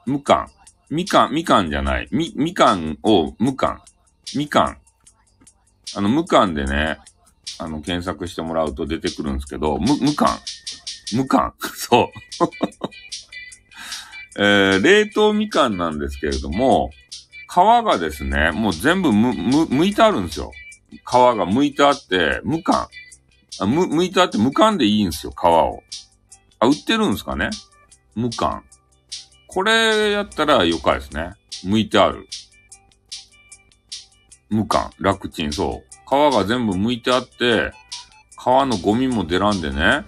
[0.06, 0.48] 無感。
[0.88, 2.08] みかん、みかんじゃない。
[2.12, 3.82] み、みかんを無感。
[4.36, 4.78] みかん。
[5.96, 6.98] あの、無感でね、
[7.58, 10.28] あの、検索してもらうと出てくるんですけど、無、無感。
[11.14, 11.54] 無感。
[11.74, 12.08] そう。
[14.38, 16.90] えー、冷凍みかんなんですけれども、
[17.48, 20.52] 皮がですね、もう全部む、む、剥いてあるんですよ。
[20.90, 22.86] 皮が剥いてあって、無感。
[23.60, 25.82] あ、む、剥いてあって剥かんでいいんですよ、皮を。
[26.58, 27.50] あ、売ってるんですかね？
[28.14, 28.64] 無感。
[29.46, 31.32] これやったらよかですね。
[31.64, 32.26] 剥いてある。
[34.48, 34.90] 無感。
[34.98, 35.96] 楽ちん、そう。
[36.06, 37.72] 皮が全部剥いてあって、
[38.38, 40.04] 皮のゴミも出らんでね、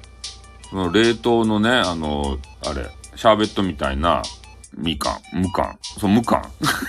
[0.70, 4.22] その冷凍のね、あの、あれ、シャーベットみたいな、
[4.76, 5.78] みかん、無感。
[5.82, 6.42] そう、無感。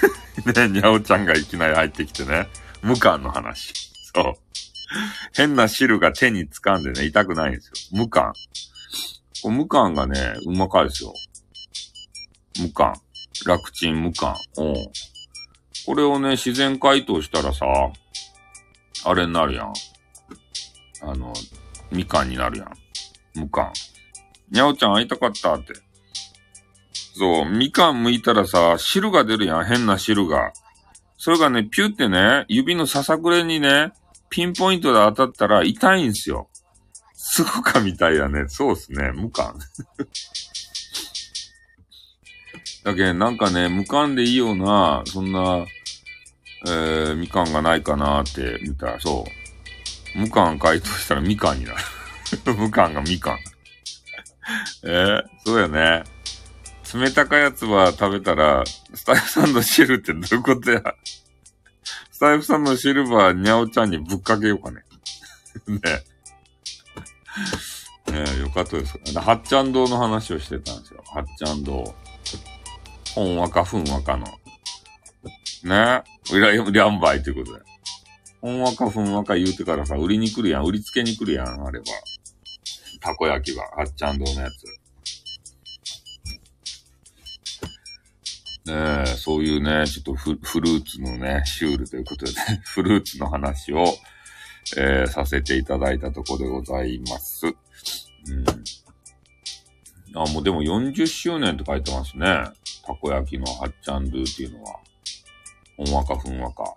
[0.56, 2.48] ね、にゃおちゃんがいきなり入ってきてね、
[2.82, 3.74] 無感の話。
[4.14, 4.34] そう。
[5.36, 7.74] 変な汁が手に掴んでね、痛くないんですよ。
[7.92, 8.34] 無感。
[9.42, 11.14] こ無感がね、うまかいですよ。
[12.60, 12.94] 無感。
[13.46, 14.36] 楽ちん無感。
[14.58, 14.76] うん。
[15.86, 17.66] これをね、自然解凍したらさ、
[19.06, 19.74] あれになるやん。
[21.02, 21.34] あの、
[21.92, 22.72] みかんになるやん。
[23.36, 23.72] 無感。
[24.52, 25.74] にゃおちゃん会いたかったって。
[27.18, 29.66] そう、みかん剥いたらさ、汁が出るやん。
[29.66, 30.52] 変な汁が。
[31.18, 33.92] それがね、ピュってね、指のささくれにね、
[34.30, 36.50] ピンポイントで当たったら痛いんすよ。
[37.14, 38.46] すごかみたいだね。
[38.48, 39.12] そうっすね。
[39.14, 39.60] 無感。
[42.84, 45.66] だけ、なんかね、無感でいいような、そんな、
[46.66, 49.26] えー、みかんがないかなーって見たら、そ
[50.16, 50.18] う。
[50.18, 51.78] 無感解凍したらみかんになる。
[52.58, 53.40] 無感がみかん。
[54.84, 56.04] えー、そうよね。
[56.94, 58.64] 冷たかやつは食べたら、
[58.96, 60.82] スタイフさんの汁ってどういうことや？
[62.20, 64.84] スタイフさんのシルバー、にゃおちゃんにぶっかけようかね。
[65.66, 65.80] ね
[68.08, 68.12] え。
[68.12, 69.00] ねえ、よかったです。
[69.16, 71.02] はっちゃん堂の話をしてたんですよ。
[71.06, 71.96] はっちゃん堂。
[73.16, 74.26] ほんわかふんわかの。
[75.64, 76.36] ねえ。
[76.36, 77.64] うら、りゃんばいということで。
[78.42, 80.66] ほんわかふんわか言うてからさ、売りに来るやん。
[80.66, 81.86] 売りつけに来るやん、あれば。
[83.00, 84.79] たこ焼きは、はっちゃん堂のやつ。
[88.70, 93.86] ねそういうね、ちょっとフルーツのね、シュールということでね、 フルーツの話を、
[94.78, 97.48] えー、させていただいたとこでございます。
[97.48, 97.56] うん。
[100.16, 102.28] あ、もうでも40周年って書いてますね。
[102.86, 104.80] たこ焼きのはっちゃんルーっていうのは。
[105.78, 106.76] ほんわかふんわか。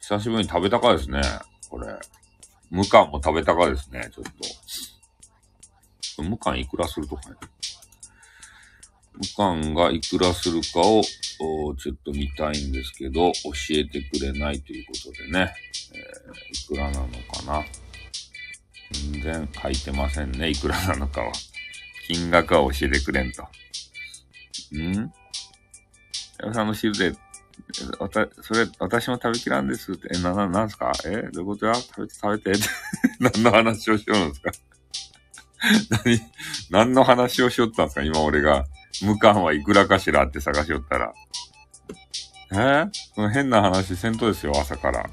[0.00, 1.20] 久しぶりに食べたかですね。
[1.68, 1.88] これ。
[2.70, 4.24] 無かも食べたかですね、ちょっ
[6.16, 6.22] と。
[6.22, 7.36] 無かいくらするとかね。
[9.18, 11.02] 無かがいくらするかを、
[11.76, 15.54] ちょっと見たいんですけど、教えてくれないということでね。
[15.94, 17.64] えー、いくらなのかな。
[19.12, 21.32] 全然書いてませんね、いくらなのかは。
[22.08, 23.42] 金額は教えてくれんと。
[23.42, 23.48] ん？
[26.38, 27.12] 矢部さんの汁で、
[27.98, 30.92] わた、それ、私も食べきらんですって、え、な、な、なんすか？
[31.04, 31.74] えどういうことや？
[31.74, 32.68] 食べて食べて って。
[33.18, 34.52] 何の話をしようんですか？
[36.04, 36.20] 何、
[36.70, 38.02] 何の話をしよったんですか？
[38.02, 38.66] 今俺が。
[39.02, 41.12] 無感はいくらかしらって探しよったら。
[42.52, 45.10] え、その変な話せんとですよ、朝から。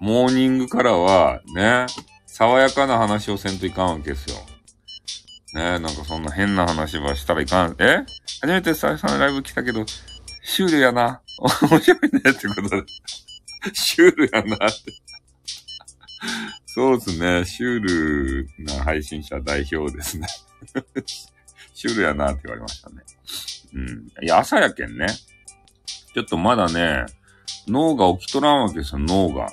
[0.00, 1.86] モーニングからは、ね、
[2.26, 4.36] 爽やかな話をせんといかんわけですよ。
[5.54, 7.76] ねえなんかそんな変な話はしたらいかん。
[7.80, 8.04] え？
[8.40, 9.84] 初めてさ、さんライブ来たけど、
[10.42, 11.20] シュールやな。
[11.38, 12.84] 面白いねってことで。
[13.74, 14.76] シュールやなって。
[16.66, 17.44] そうですね。
[17.44, 20.28] シュールな配信者代表ですね。
[21.74, 23.02] シュールやなって言われましたね。
[23.74, 24.24] うん。
[24.24, 25.06] いや、朝やけんね。
[26.14, 27.06] ちょっとまだね、
[27.68, 29.52] 脳が起きとらんわけですよ、脳が。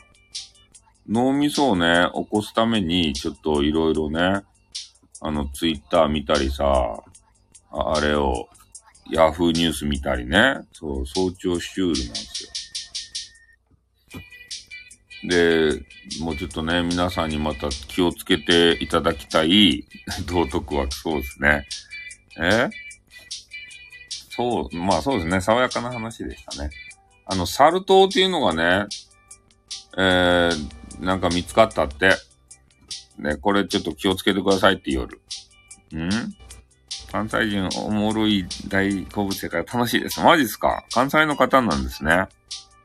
[1.07, 4.43] 脳みそをね、起こすために、ちょっといろいろね、
[5.21, 6.65] あの、ツイッター見たりさ、
[7.71, 8.49] ああれを、
[9.09, 10.59] ヤフーニュース見たりね。
[10.73, 12.49] そう、早朝シュールなんですよ。
[15.23, 15.85] で、
[16.21, 19.85] もうちょっとね、皆さんにまた気をつけていただきたい
[20.27, 21.65] 道徳はそうですね。
[22.39, 22.69] え？
[24.29, 25.41] そう、まあそうですね。
[25.41, 26.69] 爽やかな話でしたね。
[27.25, 28.87] あの、サル痘っていうのがね、
[29.97, 32.15] えー、なんか見つかったって。
[33.17, 35.19] ね、これちょっと気をつけてくださいって夜。
[35.95, 36.09] ん？
[37.11, 40.19] 関西人おもろい大好物世界楽しいです。
[40.19, 40.85] マジっすか？
[40.91, 42.27] 関西の方なんですね。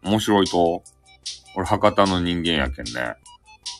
[0.02, 0.82] 面白いと。
[1.54, 2.92] 俺博多の人間やけんね。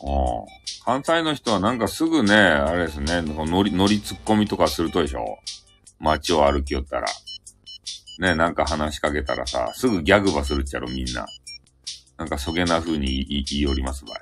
[0.05, 0.45] うん。
[0.85, 5.39] 関西の人はなんかすぐね、あれですね、乗り、乗り突っ込みとかするとでしょ
[6.03, 7.07] 街を歩きよったら。
[8.19, 11.25] ね、なんか話しかけたらさ、すぐギャグばするっちゃろ、みんな。
[12.17, 14.19] なんかそげな風に言い言いおりますばい。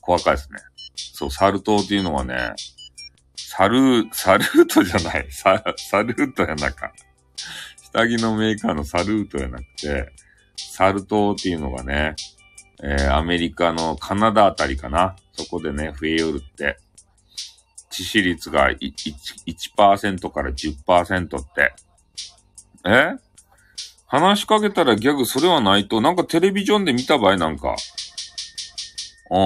[0.00, 0.58] 怖かいですね。
[0.94, 2.54] そう、サル痘っていうのはね、
[3.36, 5.26] サル、サルートじゃない。
[5.30, 6.92] サ、サルートやなか。
[7.76, 10.12] 下着のメーカーのサルートやなくて、
[10.56, 12.16] サル痘っていうのがね、
[12.82, 15.16] えー、アメリカのカナダあたりかな。
[15.32, 16.78] そこでね、増えよるって。
[17.94, 18.92] 致死率が 1%,
[19.46, 21.72] 1から10%って。
[22.86, 23.12] え？
[24.06, 27.76] 話しかけたらギャグそれはないと、なんかテレビジョンで見た場合なんか。
[29.30, 29.36] うん。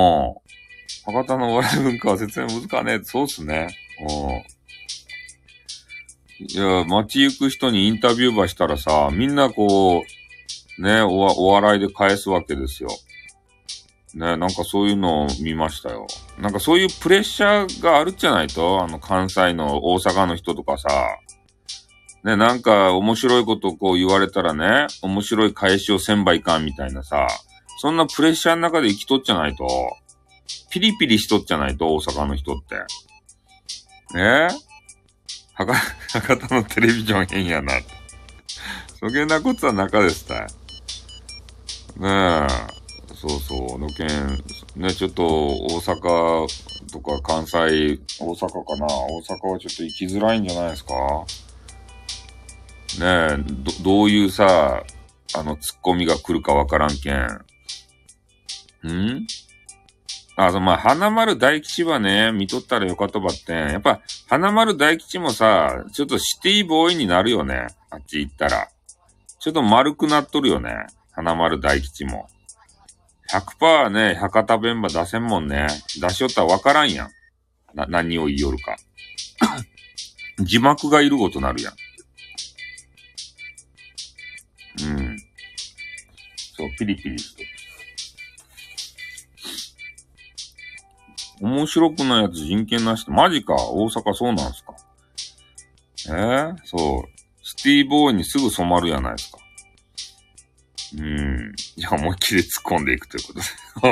[1.06, 3.04] 博多のお笑い文化は説明難かねえ。
[3.04, 3.74] そうっすね。
[4.00, 4.04] う
[6.44, 6.46] ん。
[6.46, 10.04] いや、街行く人にインタビューばしたらさ、みんなこ
[10.78, 12.90] う、ね、おお笑いで返すわけですよ。
[14.14, 16.06] ね、なんかそういうのを見ましたよ。
[16.38, 20.88] なんかそういうプレッシャーがあるじゃないと、あの関西の大阪の人とかさ、
[22.24, 27.28] ね、なんか面白いことをこう言われたらね、面白い返しをせんばいかんみたいなさ、
[27.80, 29.66] そんなプレッシャーの中で生きとっちゃないと、
[30.70, 32.76] ピリピリしとっちゃないと、大阪の人って。
[34.14, 34.48] ね？
[35.54, 35.72] 博
[36.38, 37.72] 多のテレビジョン変やな。
[38.98, 40.34] そげなことは中ですた。
[40.40, 40.48] ね
[42.04, 42.77] え。
[43.20, 44.42] そうそう、あのけん、
[44.76, 46.46] ね、ちょっと大阪
[46.92, 48.86] とか関西、大阪かな？
[48.86, 50.94] 大阪はちょっと行きづらいんじゃないですか？
[53.00, 54.84] ねえ、ど、どういうさ、
[55.34, 57.16] あの、ツッコミが来るかわからんけん。
[58.86, 59.26] ん？
[60.36, 63.72] あ、そまあ、花丸大吉はね、見とったらよかったばってん。
[63.72, 67.66] やっぱ、花丸大吉もさ、ちょっとシティボーイになるよね。
[67.90, 68.68] あっち行ったら。
[69.40, 70.86] ちょっと丸くなっとるよね。
[71.10, 72.28] 花丸大吉も。
[73.30, 75.66] 100%ね、博多弁ば出せんもんね。
[76.00, 77.10] 出しよったらわからんやん。
[77.74, 78.76] な、何を言いよるか。
[80.40, 81.74] 字幕がいることなるやん。
[84.80, 85.18] うん。
[86.56, 87.42] そう、ピリピリしと。
[91.40, 93.12] 面白くないやつ人権なしと。
[93.12, 94.74] マジか大阪そうなんすか
[96.08, 97.18] えー、そう。
[97.42, 99.38] シティボーイにすぐ染まるやないですか。
[100.96, 101.54] うん。
[101.76, 103.46] いや、思いっきり突っ込んでいくということで。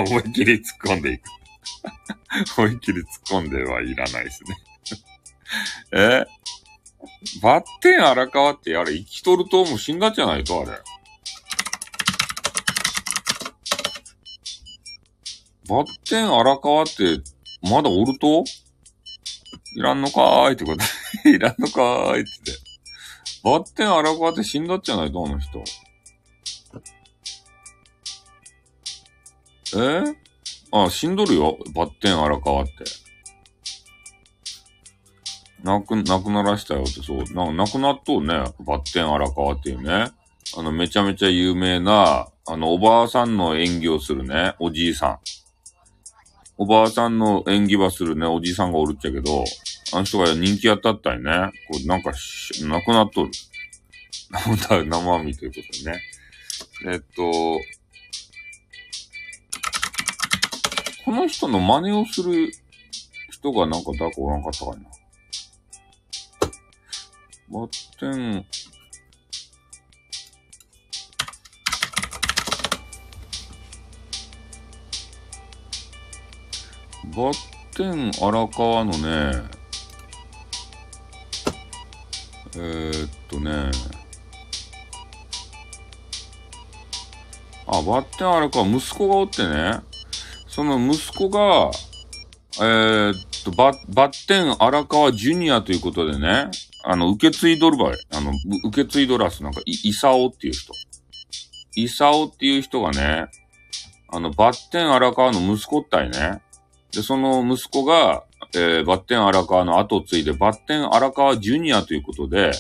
[0.11, 1.29] 思いっきり突っ込んでいく。
[2.59, 3.07] 思いっきり突っ
[3.43, 4.57] 込んではいらないですね。
[6.25, 6.27] え？
[7.43, 10.71] バッテン荒川ってあれ生きとるともう死んだんじゃないとあれ。
[15.69, 17.21] バッテン荒川って
[17.63, 18.45] まだおると？
[19.75, 21.29] いらんのかーいってこと。
[21.29, 22.31] いらんのかーいって。
[23.45, 25.63] バッテン荒川って死んだっじゃないとあの人。
[29.79, 30.17] え？
[30.73, 31.59] あ、死んどるよ。
[31.75, 32.73] バッテン荒川って。
[35.63, 37.25] 亡く、亡くならしたよって、そう。
[37.33, 38.35] な、亡くなっとうね。
[38.61, 40.11] バッテン荒川っていうね。
[40.57, 45.19] あの、めちゃめちゃ有名な、あの、おばあさんの演技をするね、おじいさん。
[46.59, 49.45] おばあさんの演技はするね、おじいさんがおるっちゃけど、
[49.93, 51.51] あの人が人気やったったいね。
[51.69, 52.13] こう、なんか
[52.63, 53.31] 亡くなっとる。
[54.89, 56.01] 生身ということでね。
[56.87, 57.61] えっと、
[61.07, 62.51] この人の真似をする
[63.31, 64.87] 人がなんか誰かおらんかったかいな。
[67.49, 67.69] バッ
[68.01, 68.45] テン、
[77.15, 77.35] バッ
[77.77, 79.45] テン荒川のね、
[82.57, 83.71] えー、っとね、
[87.69, 89.83] あ、バッテン荒川、息子がおってね、
[90.57, 91.71] その息子が、
[92.63, 96.51] えー、っと、ババッテン荒川ジュニアということでね、
[96.83, 97.99] あの、受け継いどるばい。
[98.11, 98.33] あの、
[98.65, 100.73] 受け継いどらす、なんか、イサオっていう人。
[101.75, 103.27] イサオっていう人がね、
[104.09, 106.41] あの、バッテン荒川の息子ったいね。
[106.91, 112.53] で、その息子が、えー、バッテン荒川の後を継いで、バッテン荒川ジュニアということで、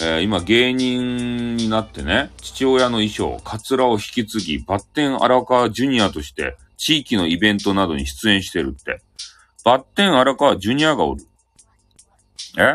[0.00, 9.00] えー、今芸人になってね、父親の衣装、カツラを引き継ぎ、バッテン荒川ジュニアとして、地域のイベントなどに出演してるって。
[9.64, 11.24] バッテン荒川ジュニアがおる。
[12.58, 12.74] え？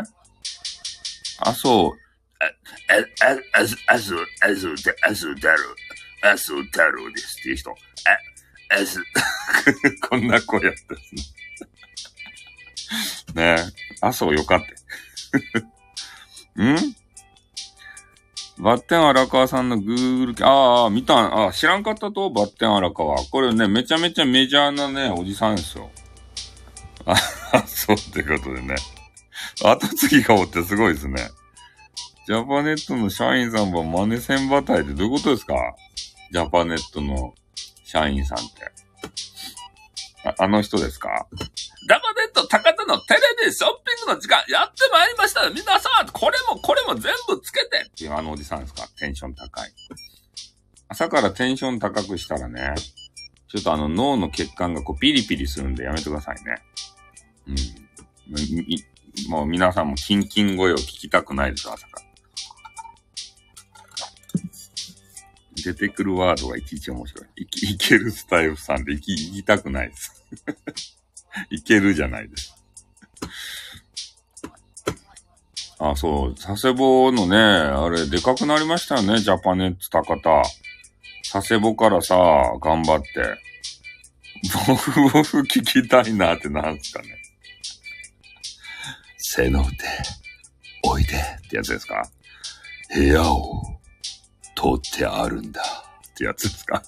[1.40, 1.98] あ、そう。
[2.42, 4.66] あ、あ、あ、あす、あす、あす、
[5.02, 5.54] あす、太郎、
[6.22, 7.70] あす、太郎ですっていう人。
[7.70, 7.74] あ、
[8.80, 9.04] あす、
[10.08, 11.14] こんな声やったです
[13.34, 13.52] ね。
[13.56, 14.62] ねえ、あそうよかっ
[16.56, 16.62] て。
[16.62, 16.76] ん
[18.60, 23.16] バッテン荒川さんの Google、ああ、見た、あ知らんかったと、バッテン荒川。
[23.24, 25.90] これね、めちゃめちゃメジャーなね、おじさんですよ。
[27.06, 27.16] あ、
[27.66, 28.74] そうってことでね。
[29.64, 31.28] 後継ぎがおってすごいですね。
[32.26, 35.54] ジャパネットの社員さんはマネセンバタイってどういうことですか？
[36.32, 37.34] ジャパネットの
[37.84, 38.48] 社員さんって。
[40.24, 41.26] ああの人ですか？
[41.88, 48.88] ダバネット高田のテレビショッピングの時間やってまいりました皆さんこれもこれも全部つけてっていうあのおじさんですか？
[48.98, 49.72] テンション高い。
[50.88, 52.74] 朝からテンション高くしたらね、
[53.48, 56.56] ちょっとあの脳の血管がこうピリピリするんでやめてくださいね。
[57.46, 59.30] うん。
[59.30, 62.07] もう皆さんもキンキン声を聞きたくないです、朝から。
[65.62, 67.42] 出てくるワードがいちいち面白い。
[67.42, 70.24] いいけるスタイルさんで行き、行きたくないです。
[71.50, 72.54] いけるじゃないです。
[75.78, 76.34] あ、そう。
[76.34, 80.42] 佐世保のね、あれ、でかくなりましたよね、ジャパネッツ高田。
[81.30, 82.16] 佐世保からさ、
[82.60, 83.48] 頑張って。
[84.66, 87.18] ボフボフ聞きたいなってなんすかね。
[89.18, 89.68] 背の腕、
[90.84, 92.08] おいでってやつですか
[92.94, 93.62] 部屋を
[94.60, 95.62] 取ってあるんだ
[96.10, 96.82] ってやつですか？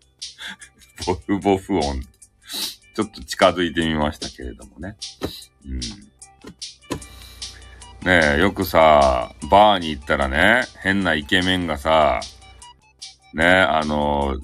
[1.06, 2.02] ボフボフ音。
[2.94, 4.96] ちょっと近づいてみましたけれどもね。
[5.64, 5.80] うん。
[8.06, 12.20] ねえ、よくさ、バーに行ったらね、変なイケメンがさ、
[13.34, 14.36] ねえ、あの、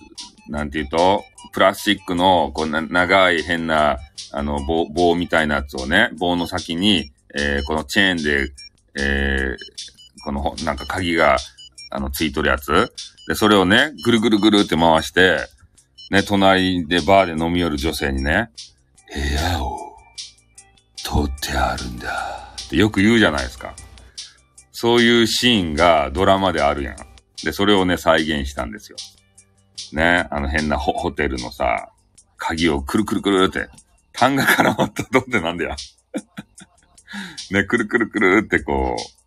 [0.48, 3.98] なんて言うと、プラスチックの、こうな、長い変な、
[4.32, 8.52] あの、棒、棒みたいなやつをね、棒の先に、えー、このチェーンで、
[8.98, 11.36] えー、この、なんか鍵が、
[11.94, 12.92] あの、ついとるやつ。
[13.28, 15.38] で、それをね、ぐるぐるぐるって回して、
[16.10, 18.50] ね、隣でバーで飲み寄る女性にね、
[19.12, 19.78] 部屋を
[21.04, 23.74] 取ってあるんだってよく言うじゃないですか。
[24.72, 26.96] そういうシーンがドラマであるやん。
[27.44, 28.96] で、それをね、再現したんですよ。
[29.92, 31.90] ね、あの変なホテルのさ、
[32.36, 33.68] 鍵をくるくるくるって、
[34.12, 35.76] 単が絡まったとってなんだよ。
[37.52, 39.21] ね、くるくるくるってこう、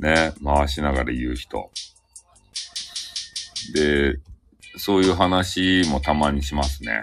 [0.00, 1.70] ね、回しながら言う人。
[3.74, 4.18] で、
[4.76, 7.02] そういう話もたまにしますね。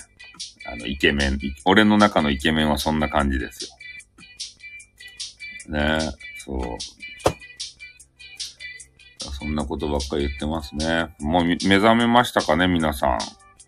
[0.66, 3.70] あの、イケメン、俺の中のイケメンはそんな感じですよ。
[5.72, 6.00] ね
[6.44, 6.62] そう。
[9.40, 11.16] そんなことばっかり言ってますね。
[11.20, 13.20] もう目覚めましたかね、皆さん。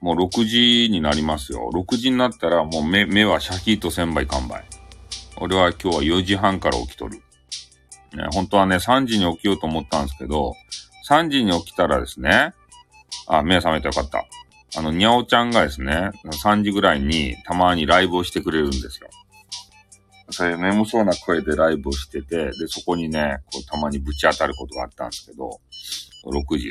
[0.02, 1.70] もう6時になりますよ。
[1.72, 4.66] 6時になったらもう目、目はシャキッと1000倍完売。
[5.38, 7.22] 俺は今日は4時半から起きとる。
[8.18, 10.56] ね、本当はね、3時に起きようと思ったんですけど、
[11.08, 12.54] 3時に起きたらですね、
[13.28, 14.26] あ、目覚めてよかった。
[14.78, 19.10] あの、にゃおちゃんがですね、3時ぐらいにたまにライブをしてくれるんですよ。
[20.32, 25.60] それ眠そうな声でライブをしてて、で、そこにね、こうたまにぶち当たることがあったんですけど、
[26.26, 26.70] 6時。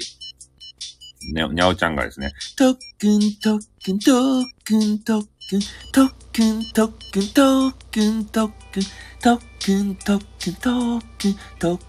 [1.33, 8.83] ね、にゃおちゃんがですね、とっくんとっくんとっくんとっくんとっくんとっくんとっくんとっくん
[9.21, 11.01] とっくんとっくんとっ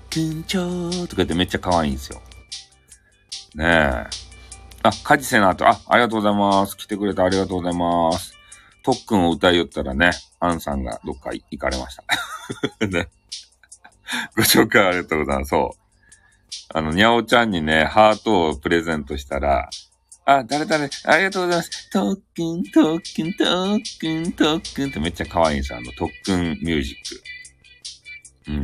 [0.09, 2.21] くんとか言ってめっちゃ可愛いんですよ。
[3.55, 4.30] ねえ。
[4.82, 6.75] あ、カジセナと、あ、ありがとうございます。
[6.75, 8.34] 来てくれてありがとうございます。
[8.84, 12.88] 特訓を歌いよったらね、アンさんがどっか行かれました。
[12.88, 13.09] ね。
[14.36, 15.49] ご紹介ありがとうございます。
[15.49, 15.80] そう。
[16.73, 19.69] あの、にゃおちゃんにね、ハートをプレゼントしたら、
[20.32, 21.89] あ、誰誰、ありがとうございます。
[21.89, 24.61] とっくんとっくんとっ
[24.91, 25.80] てめっちゃ可愛いんですよ。
[25.80, 26.95] あの、特訓ミュージ
[28.45, 28.51] ック。
[28.51, 28.63] うん。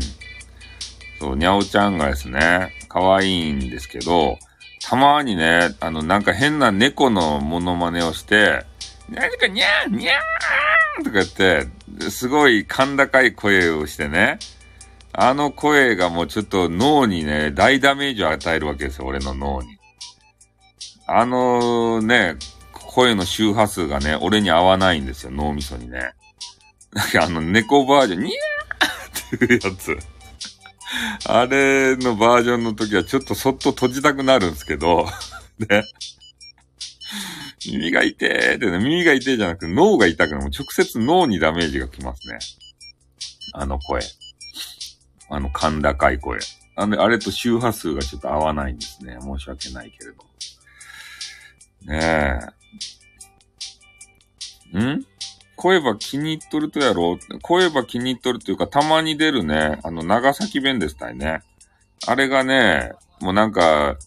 [1.20, 4.38] そう、にゃおちゃんがですね、可愛いんですけど、
[4.84, 8.64] たまにね、あの、なんか変な猫のモノマネをして、
[9.10, 14.38] 何かにゃーにゃーとか言って、すごい甲高い声をしてね、
[15.14, 19.75] あの声がもうちょっと脳にね、大ダメージを与えるわけですよ、俺の脳に。
[21.08, 22.36] あのね、
[22.72, 26.14] 声の周波数がね、俺に合わないんですよ、脳みそにね。
[26.94, 29.98] なんかあの猫バージョン、にゃーっていうやつ。
[31.28, 35.06] あれのバージョンの時はちょっとそっと閉じたくなるんですけど、
[35.60, 35.84] ね。
[37.68, 40.44] 耳が痛えってね、耳が痛えじゃなくて脳が痛くなる。
[40.44, 42.40] も直接脳にダメージがきますね。
[43.54, 44.02] あの声。
[45.30, 46.40] あの甲高い声。
[46.76, 49.18] あれ、あれと周波数がちょっと合わないんですね。
[49.22, 50.24] 申し訳ないけれど。
[51.86, 52.40] ね
[54.74, 54.80] え。
[54.80, 55.06] ん？
[55.56, 57.18] 声ば気に入っとるとやろ？
[57.42, 61.42] 声ば気に入っとるというか、たまに出るね、あの、長崎弁ですたいね。
[62.08, 63.98] あれがね、もうなんか、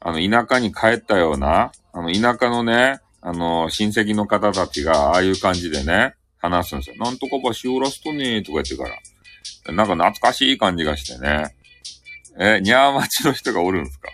[0.00, 6.96] あの、田舎に帰ったような、あの、田舎のね、あの、親戚の方たちが、ああいう感じでね、話すんですよ。
[6.98, 9.74] なんとかばしおらすとねとか言ってから。
[9.74, 11.54] なんか懐かしい感じがしてね。
[12.38, 14.08] え、にゃー町の人がおるんですか？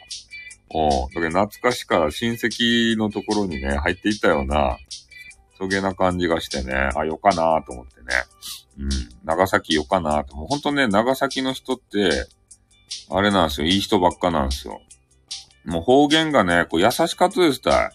[0.75, 1.09] おう。
[1.15, 4.77] だけど懐かしから親戚のところにね、入っていったような、
[5.57, 8.07] そげな感じがしてね、あ、よかなと思ってね。
[8.79, 8.89] うん。
[9.25, 10.37] 長崎よかなと。
[10.37, 12.27] もうほんとね、長崎の人って、
[13.09, 13.69] あれなんですよ。
[13.69, 14.81] いい人ばっかなんですよ。
[15.65, 17.91] もう方言がね、こう優しかったですたい。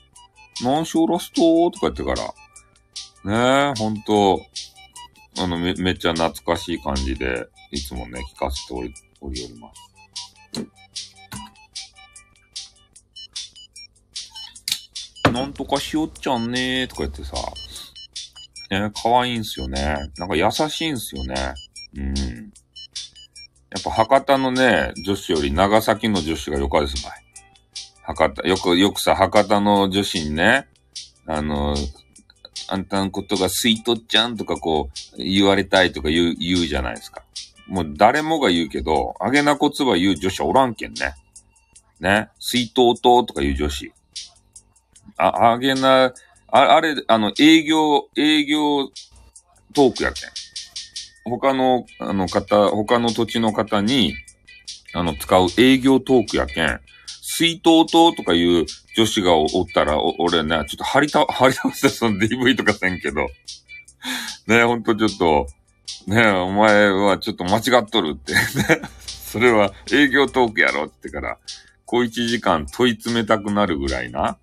[0.63, 3.71] 何しおろすととか言ってから。
[3.71, 4.41] ねえ、ほんと、
[5.37, 9.88] あの、め、めっちゃ懐かしい感じで、いつもね、聞かせており、おりおります。
[15.31, 17.35] なんとかしおっちゃんねーとか言ってさ、
[18.69, 19.97] ね、可愛いんすよね。
[20.17, 21.35] なんか優しいんすよね。
[21.95, 22.13] うん。
[23.71, 27.13] やっぱ博多のね、女子より長崎の女子がよかですばい。
[28.03, 30.67] 博多、よく、よくさ、博多の女子にね、
[31.25, 31.75] あの、
[32.67, 37.23] あんたのことがスイートちゃんとかこう、言われたいとか言う、言うじゃないですか。
[37.67, 41.13] もう誰もが言うけど、あげなこつば言う女子はおらんけんね。
[41.99, 42.29] ね。
[42.39, 43.91] スイートととか言う女子。
[45.19, 46.13] あ、あげな、
[46.47, 48.87] ああれ、あの、営業、営業
[49.73, 50.29] トークやけん。
[51.25, 54.15] 他の、あの方、他の土地の方に、
[54.93, 56.79] あの、使う営業トークやけん。
[57.21, 58.65] 水筒ととかいう
[58.95, 63.27] 女子がおったら、俺ね、ちょっと張りた、張り倒してその DV とかせんけど。
[64.47, 65.47] ねほんとちょっと、
[66.07, 68.33] ねお前はちょっと間違っとるって。
[69.05, 71.37] それは営業トークやろってから、
[71.85, 74.37] 小一時間問い詰めたくなるぐらいな。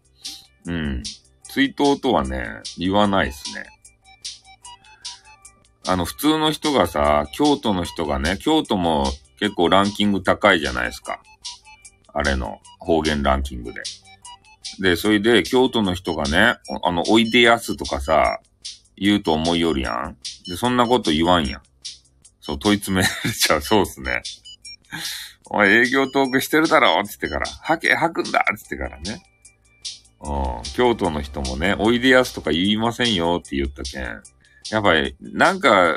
[0.66, 1.02] うん。
[1.44, 3.66] 追悼とはね、言わないですね。
[5.88, 9.06] あの、普通の人がさ、京都の人がね、京都も
[9.38, 11.22] 結構ランキング高いじゃないですか。
[12.12, 13.82] あれの方言ランキングで。
[14.80, 18.40] で、それで京都の人がね、あの、おいでやすとかさ、
[18.96, 20.16] 言うと思いよるやん。
[20.48, 21.62] で、そんなこと言わんやん。
[22.40, 23.62] そう、問い詰められちゃう。
[23.62, 24.22] そうっすね。
[25.50, 29.22] おい、営業トークしてるだろって言ってから、吐け、吐くんだって言ってからね。
[30.20, 30.62] うん。
[30.74, 34.02] 京都の人もね、おいでやすとか言いませんよって言ったけん。
[34.70, 35.94] やっぱり、なんか、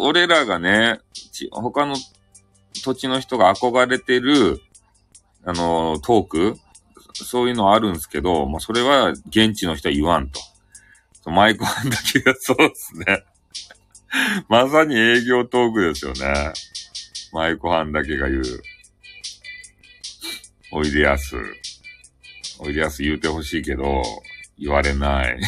[0.00, 1.00] 俺らがね、
[1.50, 1.96] 他の
[2.82, 4.60] 土地の人が憧れてる、
[5.44, 6.56] あの、トーク
[7.24, 10.40] そういうのあるんすけど、まあ、それは現地の人は言わんと。
[11.22, 13.24] そうマイクハンだけがそうですね。
[14.48, 16.52] まさに営業トークですよね。
[17.32, 18.42] マイクハンだけが言う。
[20.72, 21.36] おいでやす。
[22.58, 24.02] おいでやす言うてほしいけど、
[24.58, 25.38] 言われない。
[25.38, 25.46] ね。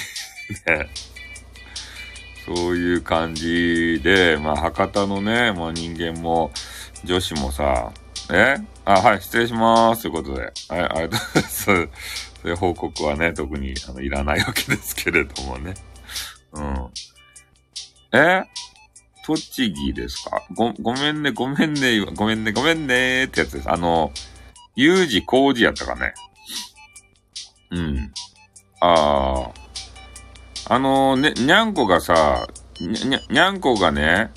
[2.46, 6.50] そういう感じで、まあ、博多のね、まあ人間も、
[7.04, 7.92] 女子もさ、
[8.32, 8.56] え？
[8.84, 10.02] あ、はい、失礼しまーす。
[10.02, 10.42] ということで。
[10.42, 11.64] はい、ありがとうございます。
[11.64, 15.74] そういう報告はね、特に、あの、いらないわけですけれどもね。
[16.52, 16.88] うん。
[18.12, 18.42] え？
[19.24, 20.42] 栃木ですか？
[20.54, 23.70] ご、ごめんね、ごめんね、ごめんね、ごめんねってやつです。
[23.70, 24.12] あの、
[24.74, 26.14] U 字工事やったかね。
[27.70, 28.12] うん。
[28.80, 29.50] あ
[30.68, 30.74] あ。
[30.74, 32.46] あのね、にゃんこがさ、
[32.80, 34.30] にゃ、にゃにゃんこがね、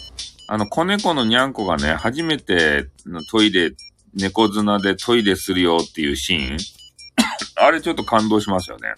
[0.48, 3.72] あの、子猫のにゃんこがね、初めてのトイレ、
[4.14, 6.58] 猫綱でトイレするよっていうシーン
[7.56, 8.90] あれちょっと感動しますよね。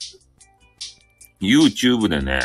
[1.42, 2.40] YouTube でね、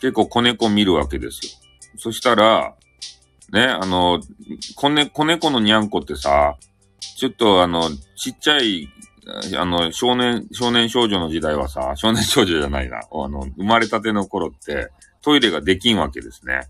[0.00, 1.52] 結構子猫見るわけですよ。
[1.96, 2.74] そしたら、
[3.52, 4.20] ね、あの、
[4.76, 6.56] 子猫、子猫のにゃんこってさ、
[7.16, 8.88] ちょっとあの、ちっちゃい、
[9.56, 12.98] あの、少年、少年少女の時代はさ、少年少女じゃないな。
[12.98, 14.90] あの、生まれたての頃って、
[15.22, 16.68] トイレができんわけですね。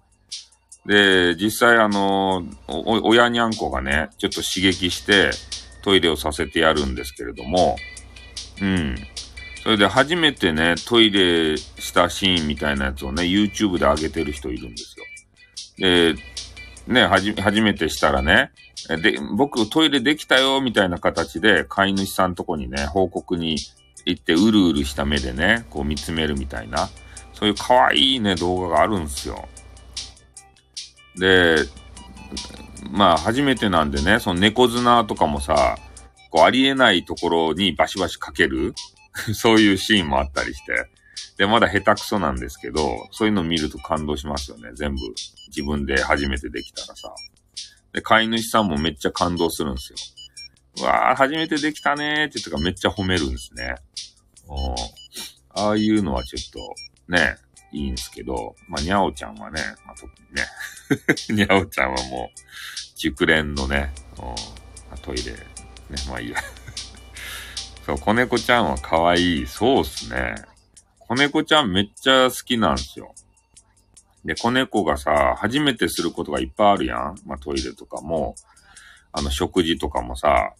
[0.87, 5.31] で、実際あの、親にゃんこがね、ちょっと刺激して、
[5.83, 7.77] トイレをさせてやるんですけれども、
[8.61, 8.97] うん。
[9.63, 15.05] それで初めてね、トイレしたシーンみたいなやつをね、YouTube で上げてる人いるんですよ。
[15.79, 16.15] で、
[16.87, 18.51] ね、はじ、初めてしたらね、
[18.89, 23.57] で、僕トイレできたよ、みたいな形で、飼い主さんとこにね、報告に
[24.05, 26.91] 行って、うるうるした目でね、こう見つめるみたいな、
[27.33, 29.49] そういう可愛いね、動画があるんですよ。
[31.17, 31.57] で、
[32.91, 35.77] まあ、初めてなんでね、その猫綱とかもさ、
[36.31, 38.75] こう、ありえないところにバシバシかける
[39.33, 40.91] そういうシーンもあったりして。
[41.37, 44.71] で、まだ下手くそなんですけど、そういうの見ると感動しますよね。
[44.75, 45.01] 全部
[45.49, 47.15] 自分で初めてできたらさ。
[47.93, 49.99] で、飼い主さんもめっちゃ感動するんですよ。
[50.83, 53.75] うわー、初めてできたねーって言ってからめっちゃ褒めるんですね。
[54.49, 54.75] うん。
[55.57, 56.75] ああいうのはちょっと、
[57.13, 57.37] ね、
[57.73, 60.07] いいんですけど、まあ、にゃおちゃんはね、まあ、特
[61.29, 62.41] にね、 にゃおちゃんはもう、
[62.97, 65.39] 熟練のね、うん、トイレ、ね、
[66.09, 66.39] まあいいや。
[67.85, 69.47] そう、子猫ちゃんは可愛い。
[69.47, 70.35] そうっすね。
[71.07, 73.15] 子猫ちゃんめっちゃ好きなんですよ。
[74.25, 77.15] で、子猫がさ、初めてすることがいっぱいあるやん。
[77.27, 78.35] まあ、トイレとかも、
[79.13, 80.55] あの、食事とかもさ、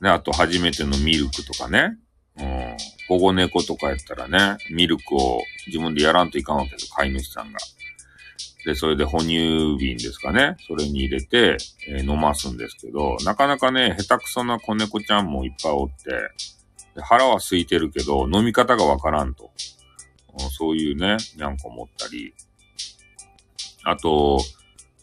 [0.00, 1.96] ね、あと初めてのミルクとかね。
[2.38, 2.76] うん。
[3.08, 7.58] 保護猫とかやったらね、ミルクを自分でやらんといかんわけです、飼い主さんが。
[8.64, 10.56] で、それで哺乳瓶ですかね。
[10.68, 11.56] それに入れて、
[11.88, 15.94] えー飲ますんですけど、なかなかね、下手くそな子猫ちゃんもいっぱいおって、
[16.96, 19.50] 腹は空いてるけど、飲み方がわからんと。
[20.50, 22.34] そういうね、にゃんこ持ったり。
[23.84, 24.40] あと、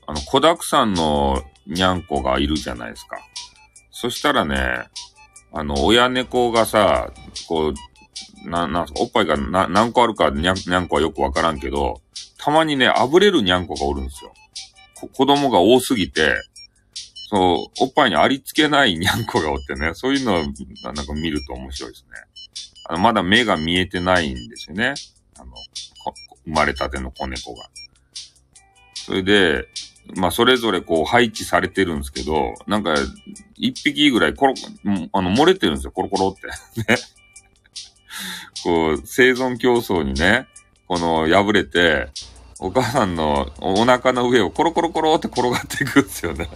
[0.06, 3.18] あの、子沢山のにゃんこがいるじゃないですか。
[3.92, 4.88] そしたらね、
[5.54, 7.12] あの、親猫がさ、
[7.48, 12.02] こう、な、な、おっぱいがな何個あるかにゃ、にゃんこはよくわからんけど、
[12.38, 14.34] たまにね、あぶれるにゃんこがおるんですよ。
[15.14, 16.36] 子供が多すぎて、
[17.30, 20.44] そう、おっぱいにありつけないにゃんこがおってね、そういうのを
[20.94, 22.10] なんか見ると面白いですね。
[22.86, 24.94] あの、まだ目が見えてないんですよね。
[25.38, 25.52] あの、
[26.46, 27.70] 生まれたての子猫が。
[28.94, 29.68] それで、
[30.16, 32.96] まあ、それぞれこう配置されてるんですけど、なんか、
[33.58, 34.54] 一匹ぐらいコロ、
[35.12, 36.48] あの、漏れてるんですよ、コロコロって。
[36.94, 36.98] ね。
[38.64, 40.48] こう、生存競争にね、
[40.88, 42.08] この、破れて、
[42.60, 46.50] お母さんのお腹の上をコロコロコロって転がっていくんですよね。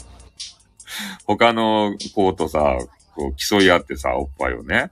[1.38, 2.78] 他の子とさ、
[3.16, 4.92] こう競い合ってさ、おっぱいをね。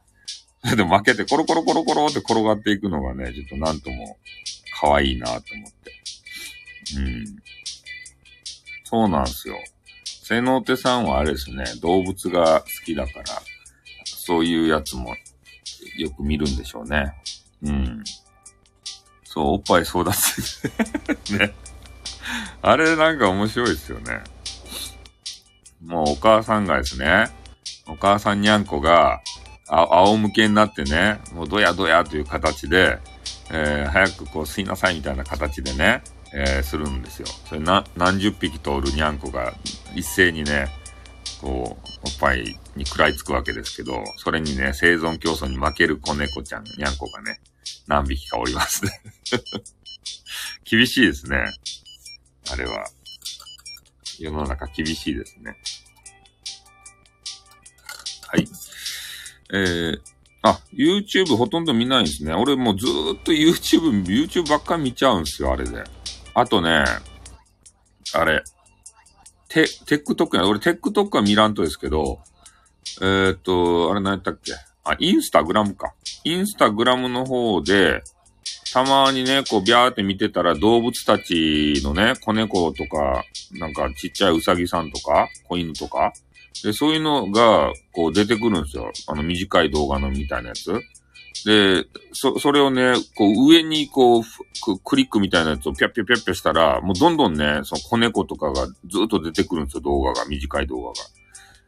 [0.63, 4.17] そ れで負けてコロコロコロコロって転がっていくのがね、ちょっとなんとも
[4.79, 5.91] 可愛いなと思って。
[6.97, 7.25] うん。
[8.83, 9.57] そうなんですよ。
[10.23, 13.25] 瀬能手さんはあれですね、動物が好きだから、
[14.05, 15.15] そういうやつも
[15.97, 17.13] よく見るんでしょうね。
[17.63, 18.03] うん。
[19.23, 21.53] そう、おっぱい争奪ね。
[22.61, 24.21] あれなんか面白いですよね。
[25.81, 27.27] もうお母さんがですね、
[27.87, 29.21] お母さんにゃんこが、
[29.67, 32.99] あ仰向けになってね、もうどやどやという形で、
[33.51, 36.03] えー早くこう吸いなさいみたいな形でね、
[36.33, 37.27] えーするんですよ。
[37.47, 39.53] それな、何十匹とおるにゃんこが
[39.95, 40.67] 一斉にね、
[41.41, 47.39] こう、おっぱいに食らいつくわけですけど、それにね、生存競争に負ける子猫ちゃん、にゃんこがね、
[47.87, 48.91] 何匹かおりますね。
[50.65, 51.45] 厳しいですね。
[52.51, 52.85] あれは。
[54.23, 55.57] 世の中厳しいですね。
[58.27, 58.47] はい。
[59.51, 59.99] えー、
[60.43, 62.33] あ、YouTube ほとんど見ないんですね。
[62.33, 65.83] 俺もうずーっと YouTube、YouTube ばっかり見ちゃうんですよ、あれで。
[66.35, 66.85] あとね、
[68.13, 68.43] あれ、
[69.47, 72.19] テ、TikTok や、俺 TikTok は見らんとですけど、
[73.01, 74.53] えーっと、あれ何やったっけ？
[74.83, 75.93] あ、インスタグラムか。
[76.23, 78.03] インスタグラムの方で、
[78.73, 86.13] たまにね、こう、ビャーって見てたら動物たちのね、子猫とか、なんかちっちゃいウサギさんとか、子犬とか、
[86.63, 88.91] で、そういうのが、こう出てくるんですよ。
[89.07, 90.73] あの短い動画のみたいなやつ。
[91.45, 94.23] で、そ、それをね、こう上にこう、
[94.83, 98.73] クリックみたいなやつをピャッピャッピャッしたら、もうどんどんね、その子猫とかがず
[99.05, 100.93] っと出てくるんですよ、動画が、短い動画が。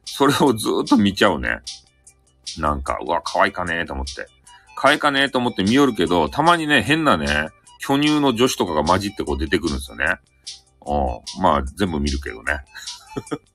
[0.05, 1.59] それをずっと見ちゃうね。
[2.57, 4.27] なんか、うわ、可愛いかねーと思って。
[4.81, 10.15] 可愛いかねーと思って見よるけど、たまにね、変なね、巨乳の女子とかが混じってこう出てくるんですよね。
[10.83, 11.43] うん。
[11.43, 12.61] まあ、全部見るけどね。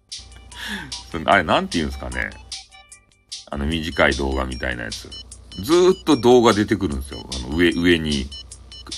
[1.27, 2.31] あれ、なんて言うんですかね。
[3.51, 5.11] あの、短い動画みたいなやつ。
[5.65, 7.29] ずーっと動画出てくるんですよ。
[7.35, 8.29] あの、上、上に、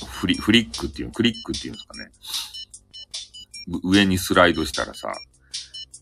[0.06, 2.10] フリ、フリックっていう、クリックっていうんですかね。
[3.84, 5.14] 上にスライドしたらさ、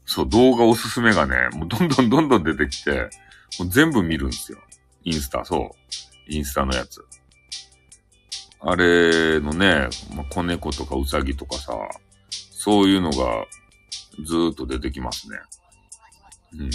[0.06, 3.10] そう、動画おすすめがね、もうどんどんどんどん出てきて、
[3.60, 4.58] もう全部見るんですよ。
[5.04, 6.05] インスタ、そう。
[6.28, 7.04] インスタのやつ。
[8.60, 11.72] あれのね、まあ、子猫とかウサギとかさ、
[12.30, 13.46] そういうのが
[14.24, 15.38] ずーっと出てきますね。
[16.58, 16.70] うん。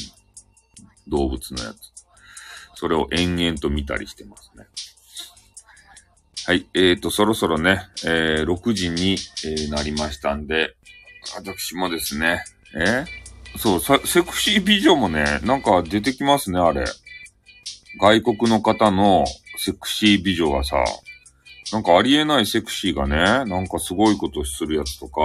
[1.08, 1.92] 動物のやつ。
[2.76, 4.66] それを延々と見たりしてますね。
[6.46, 6.68] はい。
[6.74, 10.76] えーと、そろそろね、えー、6時に、えー、なりましたんで、
[11.36, 12.44] 私もですね、
[12.74, 16.86] えー、そうさ、セクシー美女もね、なんか出てきますね、あれ。
[18.00, 19.26] 外国の方の
[19.64, 20.84] セクシー美女がさ、
[21.72, 25.22] なんかありえないセクシーがね、なんかすごいことするやつとか、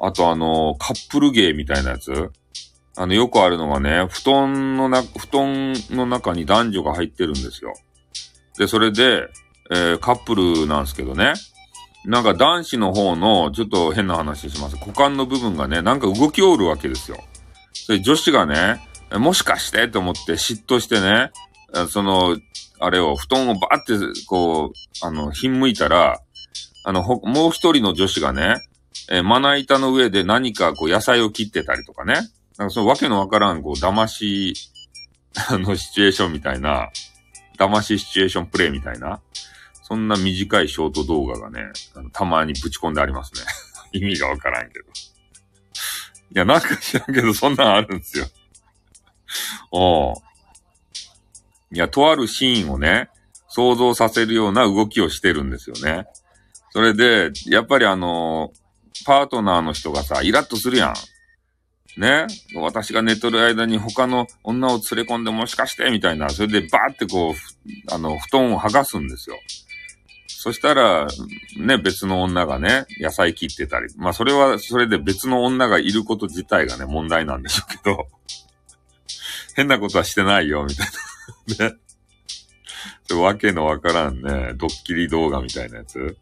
[0.00, 2.32] あとあの、カップル芸みたいなやつ
[2.96, 7.72] あの、よくあるのがね、布団のな、布団の中に男女が入ってるんですよ。
[8.58, 9.28] で、それで、
[9.70, 11.34] えー、カップルなんですけどね。
[12.04, 14.76] なんか男子の方の、ちょっと変な話します。
[14.76, 17.18] 股間の部分がね、なんか動きおるわけですよ。
[17.86, 18.80] で、女子がね、
[19.12, 21.30] もしかしてと思って嫉妬してね、
[21.88, 22.36] その、
[22.78, 26.20] あれを、布団をバーって、こう、あの、ひんむいたら、
[26.84, 28.56] あの、ほもう一人の女子がね、
[29.10, 32.14] えー、まな板の上で何かこう野菜を切ってたりとかね。
[32.58, 34.54] なんかそのわけのわからん、こう、騙し、
[35.48, 36.90] あの、シチュエーションみたいな、
[37.58, 39.20] 騙しシチュエーションプレイみたいな、
[39.82, 43.40] そんな短いショート動画がね、あのたまにぶち込んでありますね。
[43.92, 44.84] 意味がわからんけど。
[44.86, 44.90] い
[46.32, 48.26] や、なんか知らんけど、そんなんあるんですよ。
[49.72, 50.14] お
[51.72, 53.10] いや、とあるシーンをね、
[53.48, 56.06] 想像させるような動きをしてるんですよね。
[56.70, 58.52] それで、やっぱりあの
[59.04, 60.94] パートナーの人がさ、イラッとするやん。
[62.00, 62.26] ね？
[62.54, 66.30] 私が寝とる間に他の女を連れ込んでもしかしてみたいな。
[66.30, 67.34] それでバーってこう、
[67.92, 69.36] あの、布団を剥がすんですよ。
[70.28, 71.06] そしたら、
[71.58, 73.92] ね、別の女がね、野菜切ってたり。
[73.96, 78.06] まあ、それは、それで別の女がいること自体がね、問題なんでしょうけど。
[79.54, 80.92] 変なことはしてないよ、みたいな。
[81.58, 81.76] ね。
[83.14, 86.16] わけのわからんね、ドッキリ動画みたいなやつ。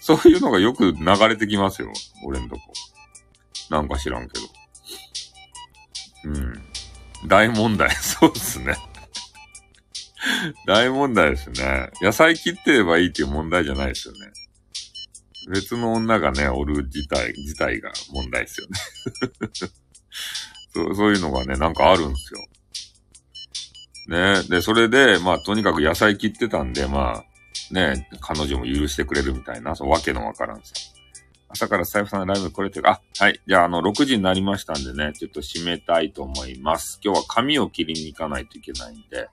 [0.00, 1.92] そういうのがよく流れてきますよ。
[2.24, 2.60] 俺んとこ。
[3.70, 4.46] なんか知らんけど。
[6.24, 6.62] うん。
[7.26, 7.90] 大問題。
[7.96, 8.76] そうっすね。
[10.66, 11.90] 大問題ですね。
[12.00, 14.32] 野菜切ってればいいっていう問題じゃないですよね。
[15.48, 18.78] 別の女がね、おる自体、自体が問題ですよね
[20.74, 20.96] そう。
[20.96, 22.44] そういうのがね、なんかあるんですよ。
[24.08, 24.42] ね。
[24.48, 30.72] で、それで、まあ、とにかく野菜切ってたんで、まあ、ね、彼女も許してくれるみたいな、そう、わけのわからんさ。
[31.48, 33.40] 朝からスタイフさんのライブこれてるあ、はい。
[33.46, 37.00] じゃあ、あの、6時になりましたんでね、ちょっと締めたいと思います。
[37.02, 39.28] 今日は髪を切りに行かないといけないんで、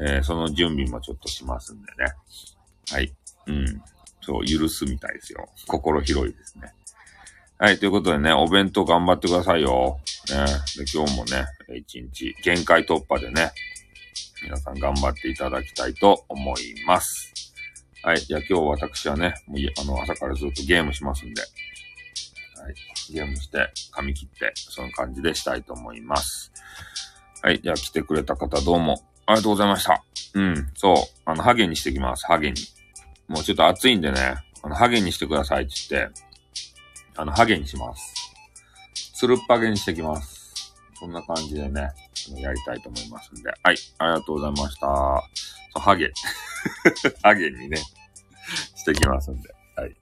[0.00, 2.12] えー、その準備もちょっとしますんでね。
[2.90, 3.12] はい。
[3.46, 3.82] うん。
[4.22, 5.48] そう、許すみたいですよ。
[5.66, 6.72] 心広いですね。
[7.58, 7.78] はい。
[7.78, 9.98] ということでね、お弁当頑張ってくださいよ。
[10.32, 10.44] ね。
[10.76, 11.46] で、今日もね、
[11.76, 13.50] 一日限界突破でね、
[14.42, 17.52] 皆さん頑張っていただきたいと思います。
[18.02, 18.20] はい。
[18.20, 22.74] じゃあ今日私はね、もうあの、朝からずっとゲームしますんで、はい。
[23.12, 26.52] ゲームして、髪切って、その感じでしたいと思います。
[27.42, 27.60] はい。
[27.60, 30.02] じゃあ来てくれた方どうもありがとうございました。
[30.34, 30.70] うん。
[30.74, 30.96] そう。
[31.24, 32.26] あの、ハゲにしてきます。
[32.26, 32.56] ハゲに。
[33.28, 36.20] もうちょっと暑いんでね、あの、ハゲにしてくださいって言って、
[37.16, 38.17] あの、ハゲにします。
[39.18, 40.72] スルッパゲにしてきます。
[40.94, 41.90] そんな感じでね、
[42.36, 43.50] やりたいと思いますんで。
[43.64, 44.86] はい、ありがとうございました。
[45.80, 46.12] ハゲ。
[47.24, 47.78] ハゲにね、
[48.76, 49.52] してきますんで。
[49.74, 49.96] はい。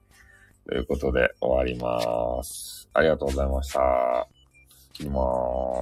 [0.66, 2.90] ということで、終わります。
[2.92, 4.28] ありがとうございました。
[4.92, 5.22] 切りま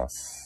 [0.05, 0.44] ーす。